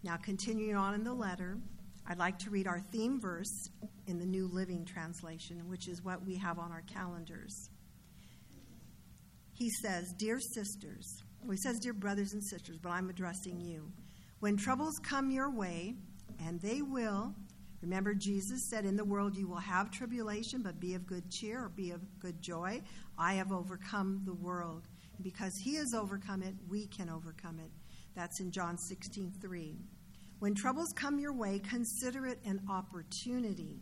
[0.04, 1.58] Now, continuing on in the letter,
[2.06, 3.70] I'd like to read our theme verse
[4.06, 7.70] in the New Living Translation, which is what we have on our calendars.
[9.54, 13.90] He says, Dear sisters, well, he says, Dear brothers and sisters, but I'm addressing you.
[14.42, 15.96] When troubles come your way,
[16.46, 17.34] and they will,
[17.84, 21.66] Remember, Jesus said, In the world you will have tribulation, but be of good cheer
[21.66, 22.82] or be of good joy.
[23.18, 24.88] I have overcome the world.
[25.18, 27.70] And because he has overcome it, we can overcome it.
[28.16, 29.76] That's in John 16 3.
[30.44, 33.80] When troubles come your way, consider it an opportunity,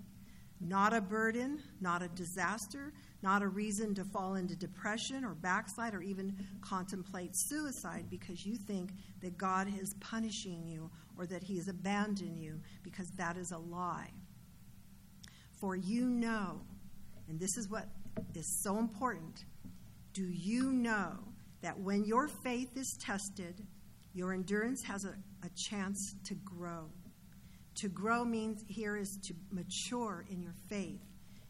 [0.59, 2.93] not a burden, not a disaster,
[3.23, 8.57] not a reason to fall into depression or backslide or even contemplate suicide because you
[8.57, 8.91] think
[9.23, 13.57] that God is punishing you or that He has abandoned you because that is a
[13.57, 14.11] lie.
[15.59, 16.61] For you know,
[17.27, 17.87] and this is what
[18.35, 19.45] is so important
[20.13, 21.17] do you know
[21.63, 23.65] that when your faith is tested,
[24.13, 26.89] your endurance has a, a chance to grow?
[27.75, 31.01] To grow means here is to mature in your faith.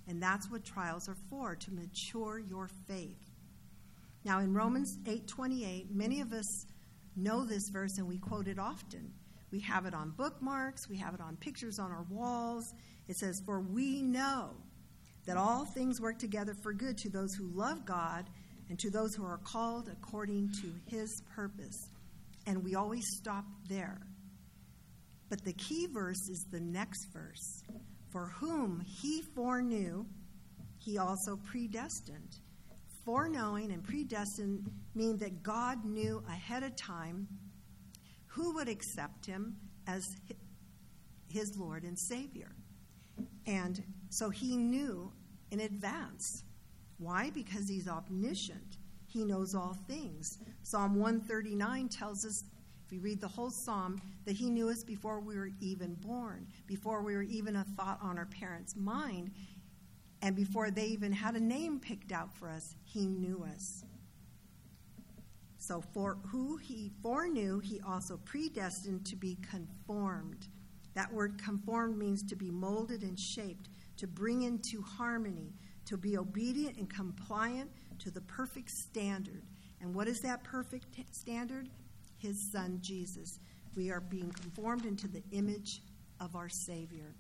[0.08, 3.32] And that's what trials are for, to mature your faith.
[4.24, 6.66] Now in Romans 8:28, many of us
[7.16, 9.14] know this verse and we quote it often.
[9.52, 12.74] We have it on bookmarks, we have it on pictures on our walls.
[13.08, 14.56] It says, "For we know
[15.26, 18.30] that all things work together for good to those who love God
[18.70, 21.91] and to those who are called according to his purpose."
[22.46, 24.02] And we always stop there.
[25.30, 27.64] But the key verse is the next verse.
[28.12, 30.06] For whom he foreknew,
[30.78, 32.36] he also predestined.
[33.06, 37.28] Foreknowing and predestined mean that God knew ahead of time
[38.28, 39.56] who would accept him
[39.88, 40.04] as
[41.30, 42.52] his Lord and Savior.
[43.46, 45.12] And so he knew
[45.52, 46.44] in advance.
[46.98, 47.30] Why?
[47.32, 48.78] Because he's omniscient.
[49.12, 50.40] He knows all things.
[50.64, 52.46] Psalm 139 tells us
[52.86, 56.48] if we read the whole psalm, that He knew us before we were even born,
[56.66, 59.32] before we were even a thought on our parents' mind,
[60.22, 63.84] and before they even had a name picked out for us, He knew us.
[65.58, 70.48] So, for who He foreknew, He also predestined to be conformed.
[70.94, 75.54] That word conformed means to be molded and shaped, to bring into harmony,
[75.86, 77.70] to be obedient and compliant
[78.04, 79.44] to the perfect standard.
[79.82, 81.70] And what is that perfect standard?
[82.22, 83.40] his son Jesus.
[83.76, 85.82] We are being conformed into the image
[86.20, 87.16] of our Savior.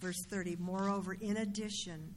[0.00, 2.14] Verse 30 Moreover, in addition,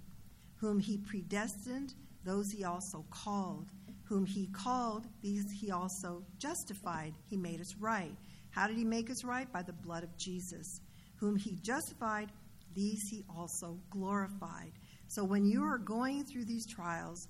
[0.58, 1.94] whom he predestined,
[2.24, 3.68] those he also called.
[4.04, 7.14] Whom he called, these he also justified.
[7.30, 8.16] He made us right.
[8.52, 9.52] How did he make us right?
[9.52, 10.80] By the blood of Jesus.
[11.18, 12.32] Whom he justified,
[12.74, 14.72] these he also glorified.
[15.10, 17.28] So when you are going through these trials,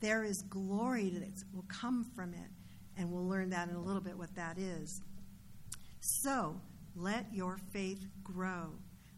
[0.00, 2.50] there is glory that will come from it
[2.96, 5.00] and we'll learn that in a little bit what that is.
[6.00, 6.60] So,
[6.96, 8.72] let your faith grow.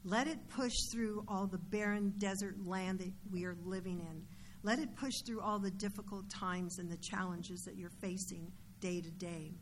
[0.05, 4.23] Let it push through all the barren desert land that we are living in.
[4.63, 9.01] Let it push through all the difficult times and the challenges that you're facing day
[9.01, 9.53] to day.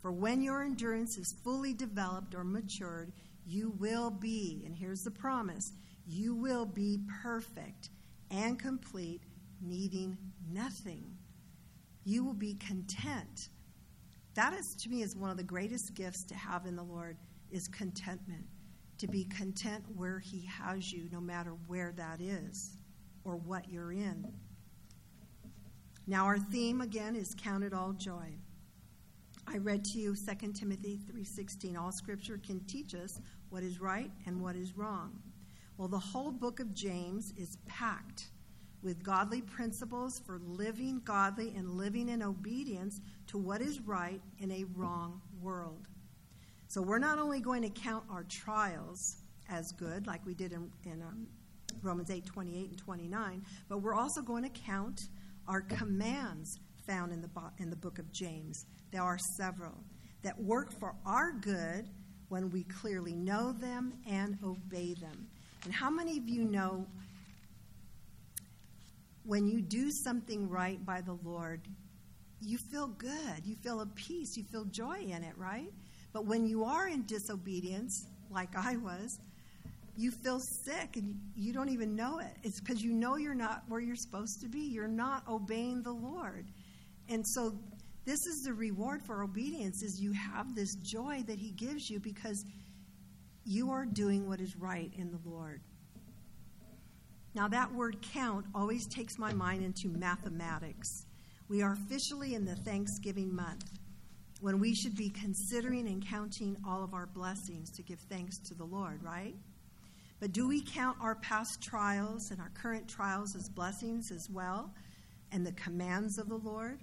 [0.00, 3.12] For when your endurance is fully developed or matured,
[3.46, 5.72] you will be, and here's the promise
[6.06, 7.90] you will be perfect
[8.30, 9.22] and complete,
[9.62, 10.16] needing
[10.50, 11.04] nothing.
[12.04, 13.48] You will be content
[14.34, 17.16] that is, to me, is one of the greatest gifts to have in the Lord
[17.50, 18.44] is contentment.
[18.98, 22.78] To be content where He has you, no matter where that is
[23.24, 24.26] or what you're in.
[26.06, 28.34] Now, our theme again is count it all joy.
[29.46, 31.76] I read to you 2 Timothy 3:16.
[31.76, 35.20] All scripture can teach us what is right and what is wrong.
[35.76, 38.28] Well, the whole book of James is packed
[38.82, 44.50] with godly principles for living godly and living in obedience to what is right in
[44.50, 45.88] a wrong world.
[46.68, 49.16] So we're not only going to count our trials
[49.48, 51.26] as good, like we did in, in um,
[51.82, 55.00] Romans 8 28 and 29, but we're also going to count
[55.48, 57.28] our commands found in the,
[57.58, 58.66] in the book of James.
[58.90, 59.78] There are several
[60.22, 61.88] that work for our good
[62.28, 65.28] when we clearly know them and obey them.
[65.64, 66.86] And how many of you know
[69.24, 71.60] when you do something right by the Lord,
[72.40, 73.44] you feel good.
[73.44, 74.36] You feel a peace.
[74.36, 75.72] You feel joy in it, right?
[76.12, 79.18] But when you are in disobedience, like I was,
[79.96, 82.34] you feel sick and you don't even know it.
[82.42, 84.60] It's because you know you're not where you're supposed to be.
[84.60, 86.46] You're not obeying the Lord.
[87.08, 87.52] And so
[88.04, 92.00] this is the reward for obedience is you have this joy that he gives you
[92.00, 92.44] because
[93.44, 95.60] you are doing what is right in the Lord.
[97.34, 101.06] Now, that word count always takes my mind into mathematics.
[101.48, 103.64] We are officially in the Thanksgiving month
[104.40, 108.54] when we should be considering and counting all of our blessings to give thanks to
[108.54, 109.34] the Lord, right?
[110.20, 114.72] But do we count our past trials and our current trials as blessings as well?
[115.30, 116.80] And the commands of the Lord,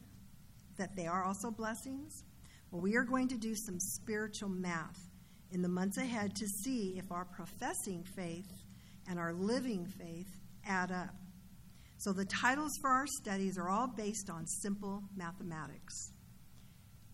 [0.77, 2.23] that they are also blessings?
[2.71, 5.09] Well, we are going to do some spiritual math.
[5.51, 8.63] in the months ahead to see if our professing faith
[9.07, 10.38] and our living faith
[10.69, 11.15] add up.
[11.97, 16.13] So the titles for our studies are all based on simple mathematics.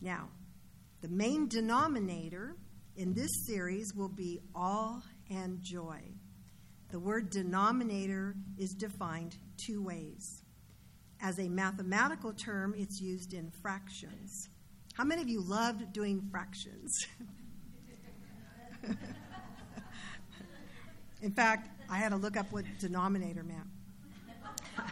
[0.01, 0.30] Now,
[1.01, 2.56] the main denominator
[2.95, 5.01] in this series will be all
[5.32, 6.01] and joy.
[6.91, 10.43] The word denominator is defined two ways.
[11.22, 14.49] As a mathematical term, it's used in fractions.
[14.93, 17.08] How many of you loved doing fractions?
[21.22, 23.68] in fact, I had to look up what denominator meant.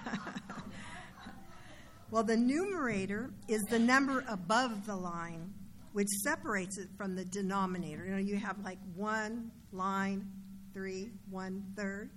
[2.12, 5.54] well, the numerator is the number above the line,
[5.94, 8.06] which separates it from the denominator.
[8.06, 10.30] You know, you have like one line,
[10.74, 12.10] three, one third,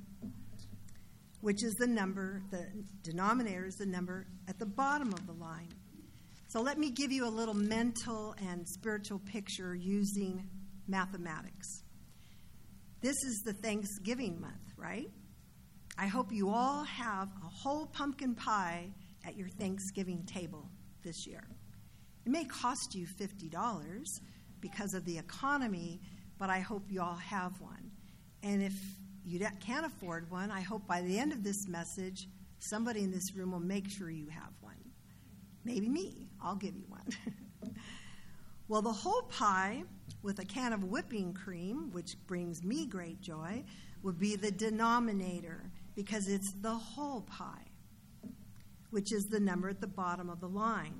[1.40, 2.66] which is the number, the
[3.02, 5.68] denominator is the number at the bottom of the line.
[6.48, 10.48] So let me give you a little mental and spiritual picture using
[10.88, 11.82] mathematics.
[13.00, 15.10] This is the Thanksgiving month, right?
[15.98, 18.90] I hope you all have a whole pumpkin pie
[19.26, 20.68] at your Thanksgiving table
[21.02, 21.42] this year.
[22.24, 24.06] It may cost you $50
[24.60, 26.00] because of the economy,
[26.38, 27.90] but I hope you all have one.
[28.42, 28.74] And if
[29.24, 32.28] you can't afford one, I hope by the end of this message,
[32.60, 34.74] somebody in this room will make sure you have one.
[35.64, 36.28] Maybe me.
[36.40, 37.08] I'll give you one.
[38.68, 39.82] well, the whole pie
[40.22, 43.64] with a can of whipping cream, which brings me great joy,
[44.06, 47.66] would be the denominator because it's the whole pie,
[48.90, 50.94] which is the number at the bottom of the line.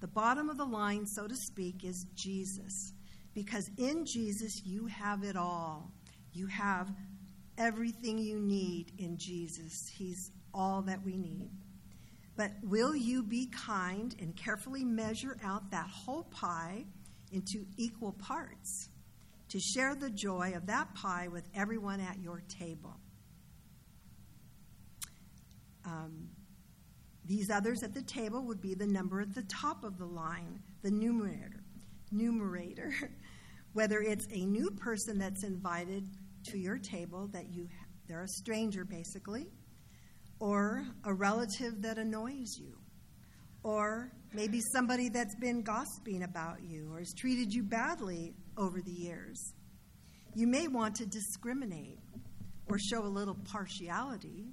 [0.00, 2.92] The bottom of the line, so to speak, is Jesus.
[3.32, 5.90] Because in Jesus, you have it all.
[6.34, 6.92] You have
[7.56, 9.88] everything you need in Jesus.
[9.88, 11.48] He's all that we need.
[12.36, 16.84] But will you be kind and carefully measure out that whole pie
[17.32, 18.90] into equal parts
[19.52, 22.96] to share the joy of that pie with everyone at your table?
[25.84, 26.30] Um,
[27.26, 30.58] these others at the table would be the number at the top of the line,
[30.82, 31.62] the numerator.
[32.10, 32.92] Numerator.
[33.74, 36.08] Whether it's a new person that's invited
[36.46, 37.68] to your table that you
[38.08, 39.46] they're a stranger basically,
[40.40, 42.76] or a relative that annoys you,
[43.62, 48.90] or maybe somebody that's been gossiping about you or has treated you badly over the
[48.90, 49.54] years.
[50.34, 51.98] You may want to discriminate
[52.66, 54.46] or show a little partiality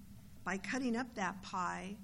[0.44, 1.96] by cutting up that pie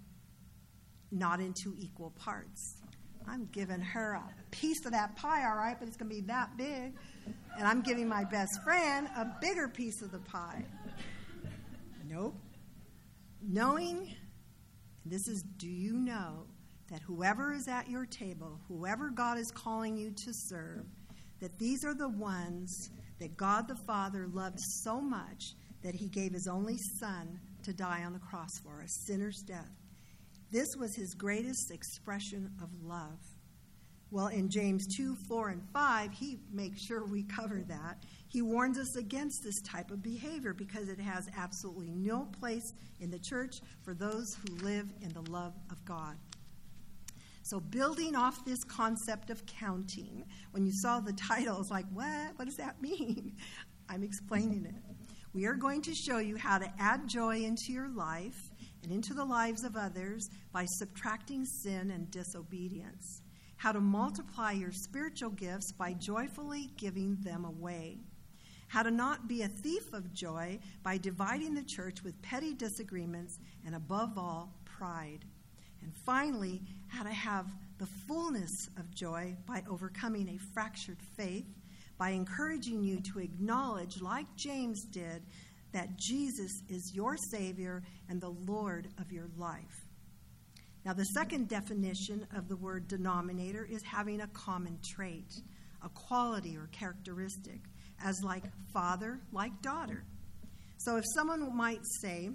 [1.12, 2.82] not into equal parts.
[3.28, 6.22] I'm giving her a piece of that pie, all right, but it's going to be
[6.28, 6.94] that big.
[7.58, 10.64] And I'm giving my best friend a bigger piece of the pie.
[12.08, 12.36] Nope.
[13.42, 14.14] Knowing,
[15.06, 16.46] this is do you know
[16.92, 20.86] that whoever is at your table, whoever God is calling you to serve,
[21.40, 26.34] that these are the ones that God the Father loved so much that he gave
[26.34, 29.72] his only Son to die on the cross for a sinner's death.
[30.52, 33.20] This was his greatest expression of love.
[34.12, 37.98] Well, in James 2 4 and 5, he makes sure we cover that.
[38.30, 43.10] He warns us against this type of behavior because it has absolutely no place in
[43.10, 46.16] the church for those who live in the love of God.
[47.46, 52.32] So, building off this concept of counting, when you saw the title, it's like, what?
[52.38, 53.36] What does that mean?
[53.90, 54.82] I'm explaining it.
[55.32, 58.50] We are going to show you how to add joy into your life
[58.82, 63.22] and into the lives of others by subtracting sin and disobedience.
[63.58, 68.00] How to multiply your spiritual gifts by joyfully giving them away.
[68.70, 73.38] How to not be a thief of joy by dividing the church with petty disagreements
[73.64, 75.26] and, above all, pride.
[75.86, 76.64] And finally,
[76.96, 77.46] how to have
[77.78, 81.46] the fullness of joy by overcoming a fractured faith
[81.98, 85.24] by encouraging you to acknowledge, like James did,
[85.72, 89.86] that Jesus is your Savior and the Lord of your life.
[90.86, 95.34] Now, the second definition of the word denominator is having a common trait,
[95.84, 97.60] a quality or characteristic,
[98.04, 100.04] as like father, like daughter.
[100.78, 102.30] So, if someone might say,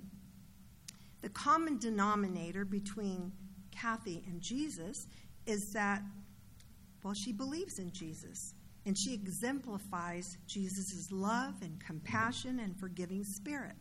[1.21, 3.33] the common denominator between
[3.71, 5.07] Kathy and Jesus
[5.47, 6.03] is that,
[7.03, 8.55] well, she believes in Jesus
[8.87, 13.77] and she exemplifies Jesus' love and compassion and forgiving spirit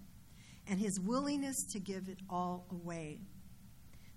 [0.67, 3.19] and his willingness to give it all away.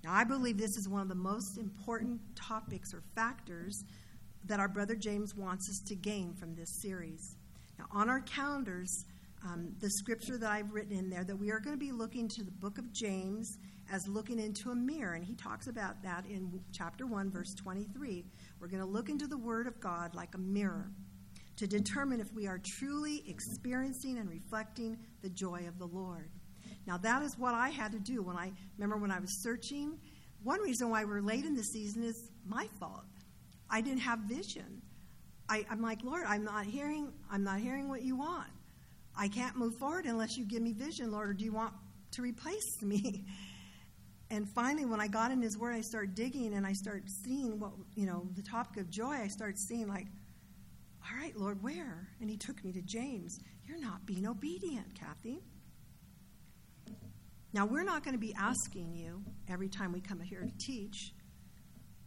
[0.05, 3.85] Now, I believe this is one of the most important topics or factors
[4.47, 7.37] that our brother James wants us to gain from this series.
[7.79, 9.05] Now, on our calendars,
[9.45, 12.29] um, the scripture that I've written in there, that we are going to be looking
[12.29, 13.59] to the book of James
[13.93, 15.15] as looking into a mirror.
[15.15, 18.25] And he talks about that in chapter 1, verse 23.
[18.59, 20.91] We're going to look into the Word of God like a mirror
[21.59, 26.31] to determine if we are truly experiencing and reflecting the joy of the Lord.
[26.87, 29.99] Now, that is what I had to do when I remember when I was searching.
[30.43, 33.05] One reason why we're late in the season is my fault.
[33.71, 34.81] I didn't have vision.
[35.49, 37.13] I, I'm like, Lord, I'm not hearing.
[37.31, 38.49] I'm not hearing what you want.
[39.17, 41.29] I can't move forward unless you give me vision, Lord.
[41.29, 41.75] Or do you want
[42.13, 43.27] to replace me?
[44.33, 47.61] And finally, when I got in His Word, I started digging and I started seeing
[47.61, 49.13] what you know the topic of joy.
[49.13, 50.07] I started seeing like,
[51.05, 52.09] all right, Lord, where?
[52.19, 53.41] And He took me to James.
[53.67, 55.43] You're not being obedient, Kathy.
[57.53, 61.13] Now, we're not going to be asking you every time we come here to teach,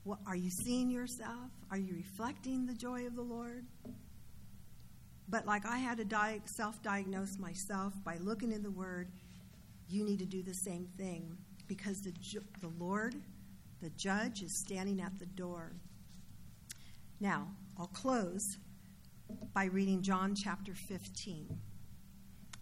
[0.03, 1.51] what, are you seeing yourself?
[1.69, 3.67] Are you reflecting the joy of the Lord?
[5.29, 9.11] But like I had to di- self diagnose myself by looking in the Word,
[9.87, 11.37] you need to do the same thing
[11.67, 13.15] because the, ju- the Lord,
[13.81, 15.73] the judge, is standing at the door.
[17.19, 17.47] Now,
[17.77, 18.57] I'll close
[19.53, 21.57] by reading John chapter 15.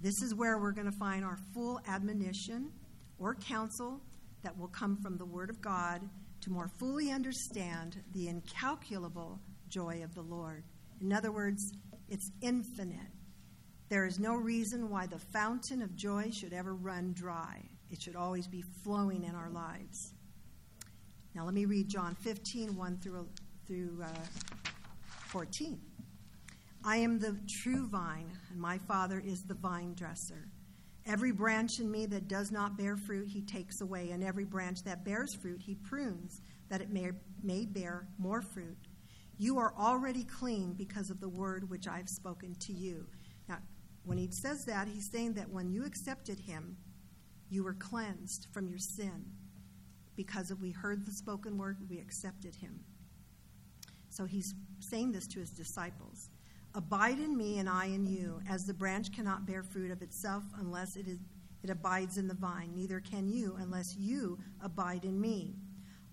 [0.01, 2.71] This is where we're going to find our full admonition
[3.19, 4.01] or counsel
[4.43, 6.01] that will come from the Word of God
[6.41, 9.39] to more fully understand the incalculable
[9.69, 10.63] joy of the Lord.
[11.01, 11.73] In other words,
[12.09, 12.99] it's infinite.
[13.89, 17.61] There is no reason why the fountain of joy should ever run dry.
[17.93, 20.15] It should always be flowing in our lives.
[21.35, 23.29] Now, let me read John 15, 1 through,
[23.67, 24.07] through uh,
[25.27, 25.79] 14.
[26.83, 30.47] I am the true vine, and my Father is the vine dresser.
[31.05, 34.83] Every branch in me that does not bear fruit, he takes away, and every branch
[34.85, 37.11] that bears fruit, he prunes, that it may,
[37.43, 38.87] may bear more fruit.
[39.37, 43.05] You are already clean because of the word which I have spoken to you.
[43.47, 43.59] Now,
[44.03, 46.75] when he says that, he's saying that when you accepted him,
[47.49, 49.25] you were cleansed from your sin.
[50.15, 52.79] Because we heard the spoken word, we accepted him.
[54.09, 56.29] So he's saying this to his disciples.
[56.75, 60.43] Abide in me, and I in you, as the branch cannot bear fruit of itself
[60.59, 61.19] unless it, is,
[61.63, 62.71] it abides in the vine.
[62.75, 65.55] Neither can you unless you abide in me.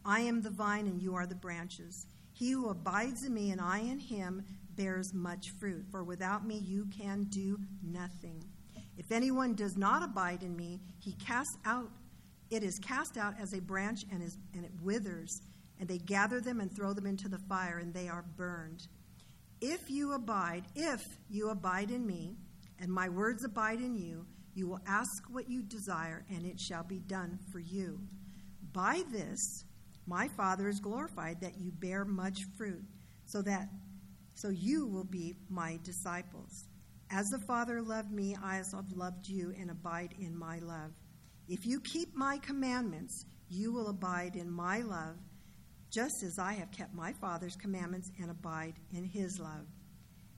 [0.04, 2.06] I am the vine, and you are the branches.
[2.32, 4.44] He who abides in me, and I in him,
[4.76, 5.84] bears much fruit.
[5.90, 8.42] For without me, you can do nothing.
[9.00, 11.90] If anyone does not abide in me, he casts out.
[12.50, 15.40] It is cast out as a branch, and, is, and it withers.
[15.78, 18.86] And they gather them and throw them into the fire, and they are burned.
[19.62, 22.36] If you abide, if you abide in me,
[22.78, 26.84] and my words abide in you, you will ask what you desire, and it shall
[26.84, 27.98] be done for you.
[28.74, 29.64] By this,
[30.06, 32.84] my Father is glorified that you bear much fruit,
[33.24, 33.70] so that
[34.34, 36.66] so you will be my disciples.
[37.12, 40.92] As the Father loved me, I have loved you, and abide in my love.
[41.48, 45.16] If you keep my commandments, you will abide in my love
[45.90, 49.66] just as I have kept my Father's commandments and abide in his love.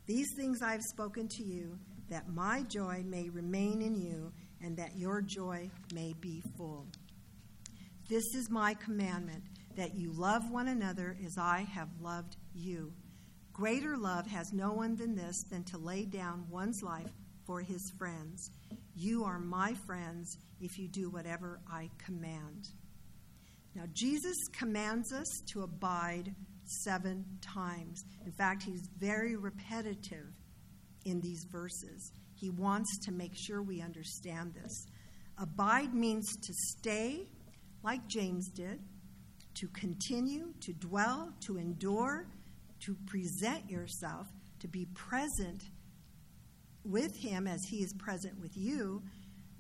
[0.07, 4.77] These things I have spoken to you, that my joy may remain in you, and
[4.79, 6.87] that your joy may be full.
[8.09, 9.45] This is my commandment,
[9.77, 12.93] that you love one another as I have loved you.
[13.53, 17.11] Greater love has no one than this, than to lay down one's life
[17.47, 18.51] for his friends.
[18.95, 22.69] You are my friends if you do whatever I command.
[23.75, 26.35] Now, Jesus commands us to abide
[26.85, 28.05] seven times.
[28.25, 30.29] In fact, he's very repetitive
[31.05, 32.13] in these verses.
[32.35, 34.87] He wants to make sure we understand this.
[35.39, 37.27] Abide means to stay,
[37.83, 38.81] like James did,
[39.55, 42.27] to continue, to dwell, to endure,
[42.85, 44.27] to present yourself,
[44.61, 45.65] to be present
[46.85, 49.03] with him as he is present with you,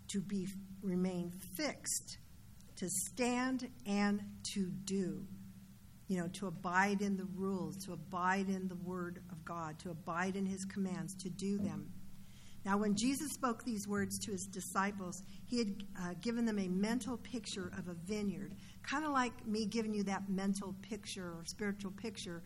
[0.08, 0.46] to be
[0.82, 2.18] remain fixed
[2.82, 5.24] to stand and to do.
[6.08, 9.90] You know, to abide in the rules, to abide in the word of God, to
[9.90, 11.88] abide in his commands, to do them.
[12.64, 16.68] Now, when Jesus spoke these words to his disciples, he had uh, given them a
[16.68, 21.44] mental picture of a vineyard, kind of like me giving you that mental picture or
[21.46, 22.42] spiritual picture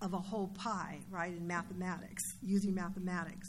[0.00, 3.48] of a whole pie, right, in mathematics, using mathematics.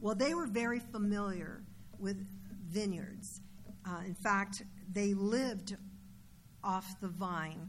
[0.00, 1.62] Well, they were very familiar
[1.98, 2.16] with
[2.68, 3.40] vineyards.
[3.88, 5.76] Uh, in fact, they lived
[6.62, 7.68] off the vine,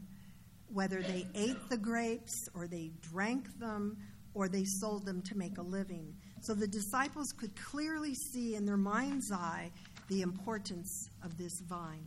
[0.72, 3.96] whether they ate the grapes or they drank them
[4.34, 6.14] or they sold them to make a living.
[6.42, 9.70] So the disciples could clearly see in their mind's eye
[10.08, 12.04] the importance of this vine.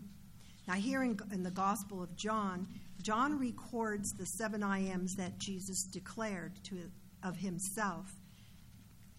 [0.68, 2.68] Now, here in, in the Gospel of John,
[3.02, 6.90] John records the seven I ams that Jesus declared to,
[7.24, 8.08] of himself.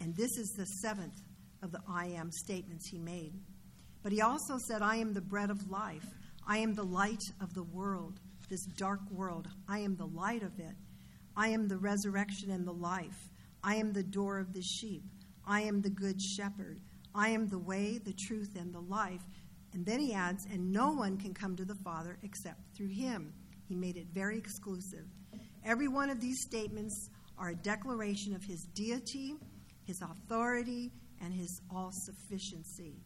[0.00, 1.20] And this is the seventh
[1.62, 3.32] of the I am statements he made.
[4.02, 6.06] But he also said, I am the bread of life.
[6.46, 8.18] I am the light of the world,
[8.48, 9.46] this dark world.
[9.68, 10.74] I am the light of it.
[11.36, 13.30] I am the resurrection and the life.
[13.62, 15.04] I am the door of the sheep.
[15.46, 16.80] I am the good shepherd.
[17.14, 19.22] I am the way, the truth, and the life.
[19.72, 23.32] And then he adds, and no one can come to the Father except through him.
[23.68, 25.06] He made it very exclusive.
[25.64, 27.08] Every one of these statements
[27.38, 29.34] are a declaration of his deity,
[29.84, 32.96] his authority, and his all sufficiency.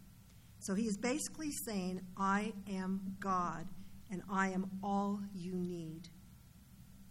[0.59, 3.67] So he is basically saying, I am God,
[4.11, 6.09] and I am all you need.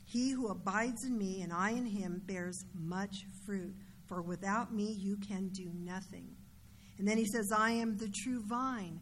[0.05, 3.75] He who abides in me and I in him bears much fruit,
[4.07, 6.27] for without me you can do nothing.
[6.97, 8.99] And then he says, I am the true vine.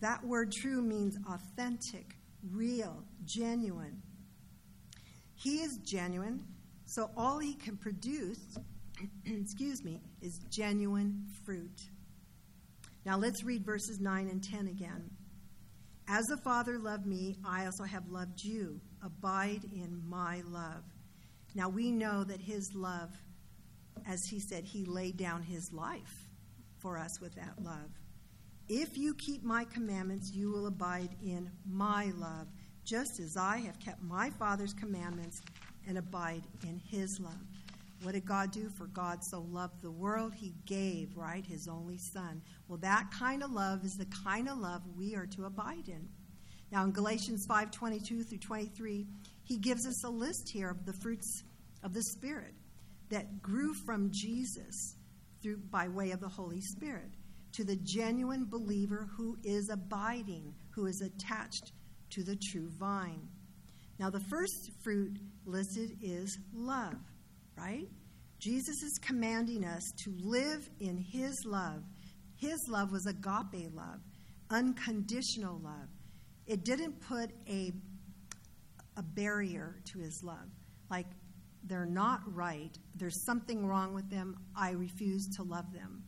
[0.00, 2.14] That word true means authentic,
[2.50, 4.02] real, genuine.
[5.34, 6.44] He is genuine,
[6.86, 8.58] so all he can produce,
[9.24, 11.80] excuse me, is genuine fruit.
[13.04, 15.10] Now let's read verses 9 and 10 again.
[16.08, 18.80] As the Father loved me, I also have loved you.
[19.02, 20.84] Abide in my love.
[21.54, 23.10] Now we know that his love,
[24.06, 26.28] as he said, he laid down his life
[26.78, 27.90] for us with that love.
[28.68, 32.46] If you keep my commandments, you will abide in my love,
[32.84, 35.42] just as I have kept my Father's commandments
[35.86, 37.32] and abide in his love.
[38.02, 38.70] What did God do?
[38.70, 42.40] For God so loved the world, he gave, right, his only son.
[42.68, 46.08] Well, that kind of love is the kind of love we are to abide in.
[46.72, 49.06] Now, in Galatians 5 22 through 23,
[49.42, 51.44] he gives us a list here of the fruits
[51.82, 52.54] of the Spirit
[53.10, 54.96] that grew from Jesus
[55.42, 57.10] through, by way of the Holy Spirit
[57.54, 61.72] to the genuine believer who is abiding, who is attached
[62.10, 63.28] to the true vine.
[63.98, 66.96] Now, the first fruit listed is love
[67.56, 67.88] right?
[68.38, 71.82] Jesus is commanding us to live in his love.
[72.36, 74.00] His love was agape love,
[74.50, 75.88] unconditional love.
[76.46, 77.72] It didn't put a,
[78.96, 80.50] a barrier to his love.
[80.90, 81.06] Like,
[81.66, 86.02] they're not right, there's something wrong with them, I refuse to love them.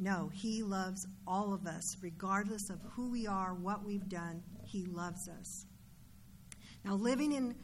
[0.00, 4.84] No, he loves all of us, regardless of who we are, what we've done, he
[4.84, 5.66] loves us.
[6.84, 7.56] Now, living in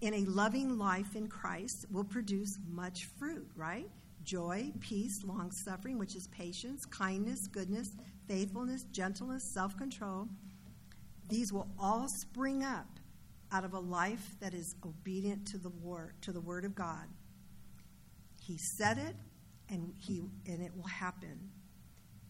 [0.00, 3.88] in a loving life in Christ will produce much fruit, right?
[4.24, 7.92] Joy, peace, long suffering, which is patience, kindness, goodness,
[8.28, 10.28] faithfulness, gentleness, self control.
[11.28, 12.86] These will all spring up
[13.52, 17.06] out of a life that is obedient to the word, to the word of God.
[18.42, 19.16] He said it,
[19.68, 21.50] and he and it will happen.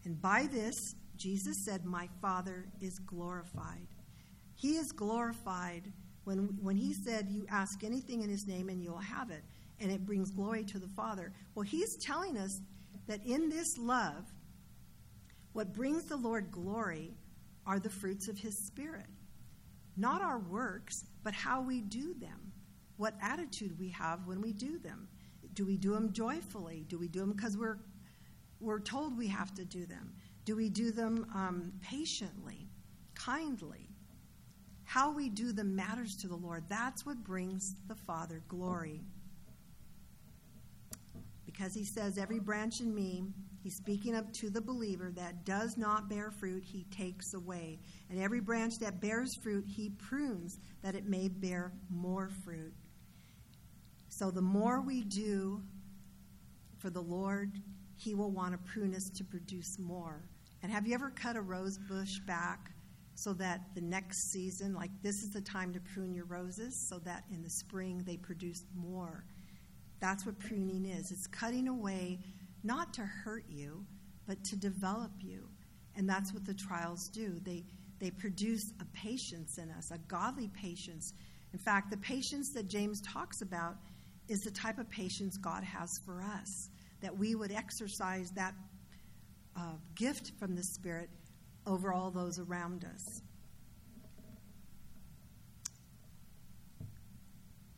[0.05, 0.75] And by this,
[1.17, 3.89] Jesus said, "My Father is glorified."
[4.57, 5.93] He is glorified
[6.27, 9.45] when, when he said, You ask anything in his name and you'll have it,
[9.79, 11.33] and it brings glory to the Father.
[11.55, 12.61] Well, he's telling us
[13.07, 14.25] that in this love,
[15.53, 17.15] what brings the Lord glory
[17.65, 19.07] are the fruits of his Spirit.
[19.97, 22.53] Not our works, but how we do them,
[22.97, 25.09] what attitude we have when we do them.
[25.57, 26.85] Do we do them joyfully?
[26.87, 27.79] Do we do them because we're,
[28.61, 30.13] we're told we have to do them?
[30.45, 32.69] Do we do them um, patiently,
[33.15, 33.89] kindly?
[34.85, 36.65] How we do them matters to the Lord.
[36.69, 39.01] That's what brings the Father glory.
[41.47, 43.25] Because he says, Every branch in me,
[43.63, 47.81] he's speaking up to the believer that does not bear fruit, he takes away.
[48.11, 52.75] And every branch that bears fruit, he prunes that it may bear more fruit.
[54.19, 55.61] So the more we do
[56.79, 57.61] for the Lord,
[57.97, 60.23] he will want to prune us to produce more.
[60.63, 62.71] And have you ever cut a rose bush back
[63.15, 66.99] so that the next season, like this is the time to prune your roses, so
[67.01, 69.27] that in the spring they produce more.
[70.01, 72.19] That's what pruning is it's cutting away
[72.65, 73.85] not to hurt you,
[74.27, 75.47] but to develop you.
[75.95, 77.39] And that's what the trials do.
[77.45, 77.65] They,
[77.99, 81.13] they produce a patience in us, a godly patience.
[81.53, 83.77] In fact, the patience that James talks about
[84.29, 86.71] is the type of patience God has for us,
[87.01, 88.55] that we would exercise that
[89.57, 91.09] uh, gift from the Spirit
[91.67, 93.23] over all those around us.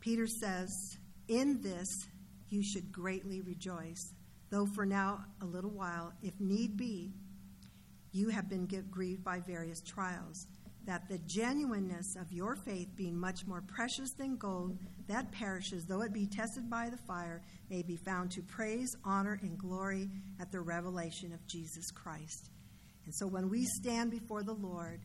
[0.01, 2.07] Peter says, In this
[2.49, 4.15] you should greatly rejoice,
[4.51, 7.13] though for now a little while, if need be,
[8.13, 10.47] you have been grieved by various trials,
[10.89, 14.75] that the genuineness of your faith, being much more precious than gold
[15.07, 19.39] that perishes, though it be tested by the fire, may be found to praise, honor,
[19.43, 20.09] and glory
[20.41, 22.49] at the revelation of Jesus Christ.
[23.05, 25.01] And so when we stand before the Lord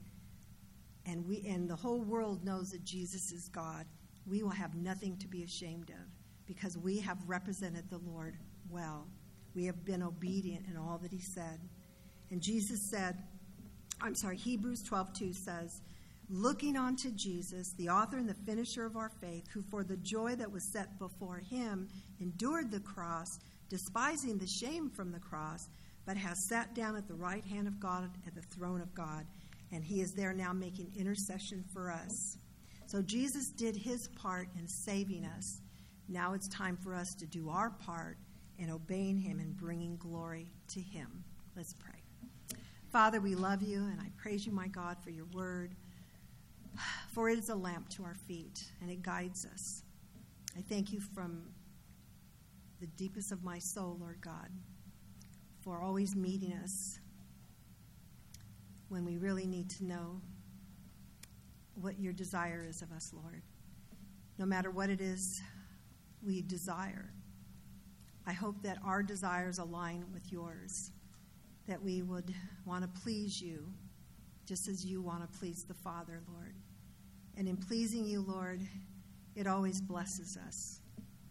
[1.05, 3.85] and we and the whole world knows that Jesus is God,
[4.25, 6.05] we will have nothing to be ashamed of
[6.45, 8.37] because we have represented the Lord
[8.69, 9.05] well.
[9.53, 11.59] We have been obedient in all that he said.
[12.31, 13.17] And Jesus said,
[14.01, 15.81] I'm sorry, Hebrews 12:2 says,
[16.29, 20.35] looking unto Jesus, the author and the finisher of our faith, who for the joy
[20.35, 21.87] that was set before him
[22.19, 23.39] endured the cross,
[23.69, 25.69] despising the shame from the cross,
[26.05, 29.25] but has sat down at the right hand of God at the throne of God,
[29.71, 32.37] and he is there now making intercession for us.
[32.87, 35.61] So Jesus did his part in saving us.
[36.09, 38.17] Now it's time for us to do our part
[38.57, 41.23] in obeying him and bringing glory to him.
[41.55, 41.92] Let's pray.
[42.93, 45.73] Father, we love you, and I praise you, my God, for your word.
[47.11, 49.81] For it is a lamp to our feet, and it guides us.
[50.55, 51.41] I thank you from
[52.79, 54.47] the deepest of my soul, Lord God,
[55.61, 56.99] for always meeting us
[58.89, 60.21] when we really need to know
[61.73, 63.41] what your desire is of us, Lord.
[64.37, 65.41] No matter what it is
[66.23, 67.09] we desire,
[68.27, 70.91] I hope that our desires align with yours,
[71.67, 72.33] that we would
[72.65, 73.65] want to please you
[74.45, 76.55] just as you want to please the Father, Lord.
[77.37, 78.61] And in pleasing you, Lord,
[79.35, 80.81] it always blesses us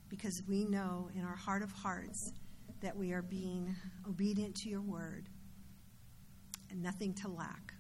[0.09, 2.33] because we know in our heart of hearts
[2.81, 3.75] that we are being
[4.09, 5.29] obedient to your word
[6.71, 7.75] and nothing to lack.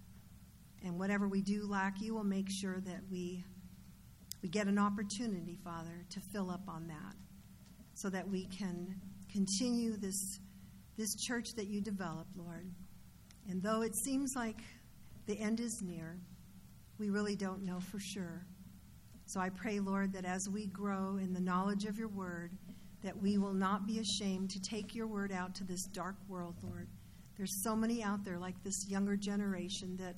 [0.84, 3.44] And whatever we do lack, you will make sure that we,
[4.42, 7.14] we get an opportunity, Father, to fill up on that
[7.94, 8.94] so that we can
[9.30, 10.40] continue this,
[11.02, 12.70] this church that you developed, Lord.
[13.50, 14.60] And though it seems like
[15.26, 16.16] the end is near,
[16.96, 18.46] we really don't know for sure.
[19.26, 22.52] So I pray, Lord, that as we grow in the knowledge of your word,
[23.02, 26.54] that we will not be ashamed to take your word out to this dark world,
[26.62, 26.86] Lord.
[27.36, 30.14] There's so many out there, like this younger generation, that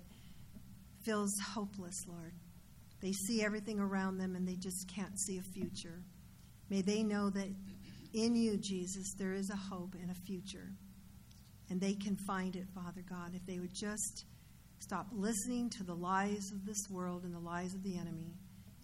[1.03, 2.35] feels hopeless, Lord.
[3.01, 6.03] They see everything around them and they just can't see a future.
[6.69, 7.49] May they know that
[8.15, 10.73] in you, Jesus, there is a hope and a future.
[11.69, 14.25] And they can find it, Father God, if they would just
[14.79, 18.35] stop listening to the lies of this world and the lies of the enemy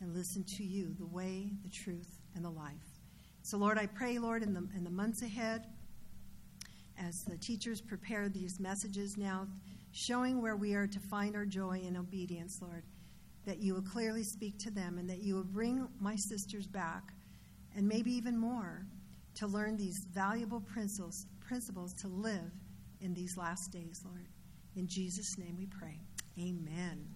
[0.00, 3.00] and listen to you, the way, the truth, and the life.
[3.42, 5.66] So, Lord, I pray, Lord, in the, in the months ahead,
[6.98, 9.46] as the teachers prepare these messages now,
[9.92, 12.82] showing where we are to find our joy in obedience, Lord,
[13.46, 17.12] that you will clearly speak to them and that you will bring my sisters back,
[17.76, 18.86] and maybe even more,
[19.40, 22.52] to learn these valuable principles, principles to live
[23.00, 24.28] in these last days, Lord.
[24.76, 25.98] In Jesus' name we pray.
[26.38, 27.09] Amen.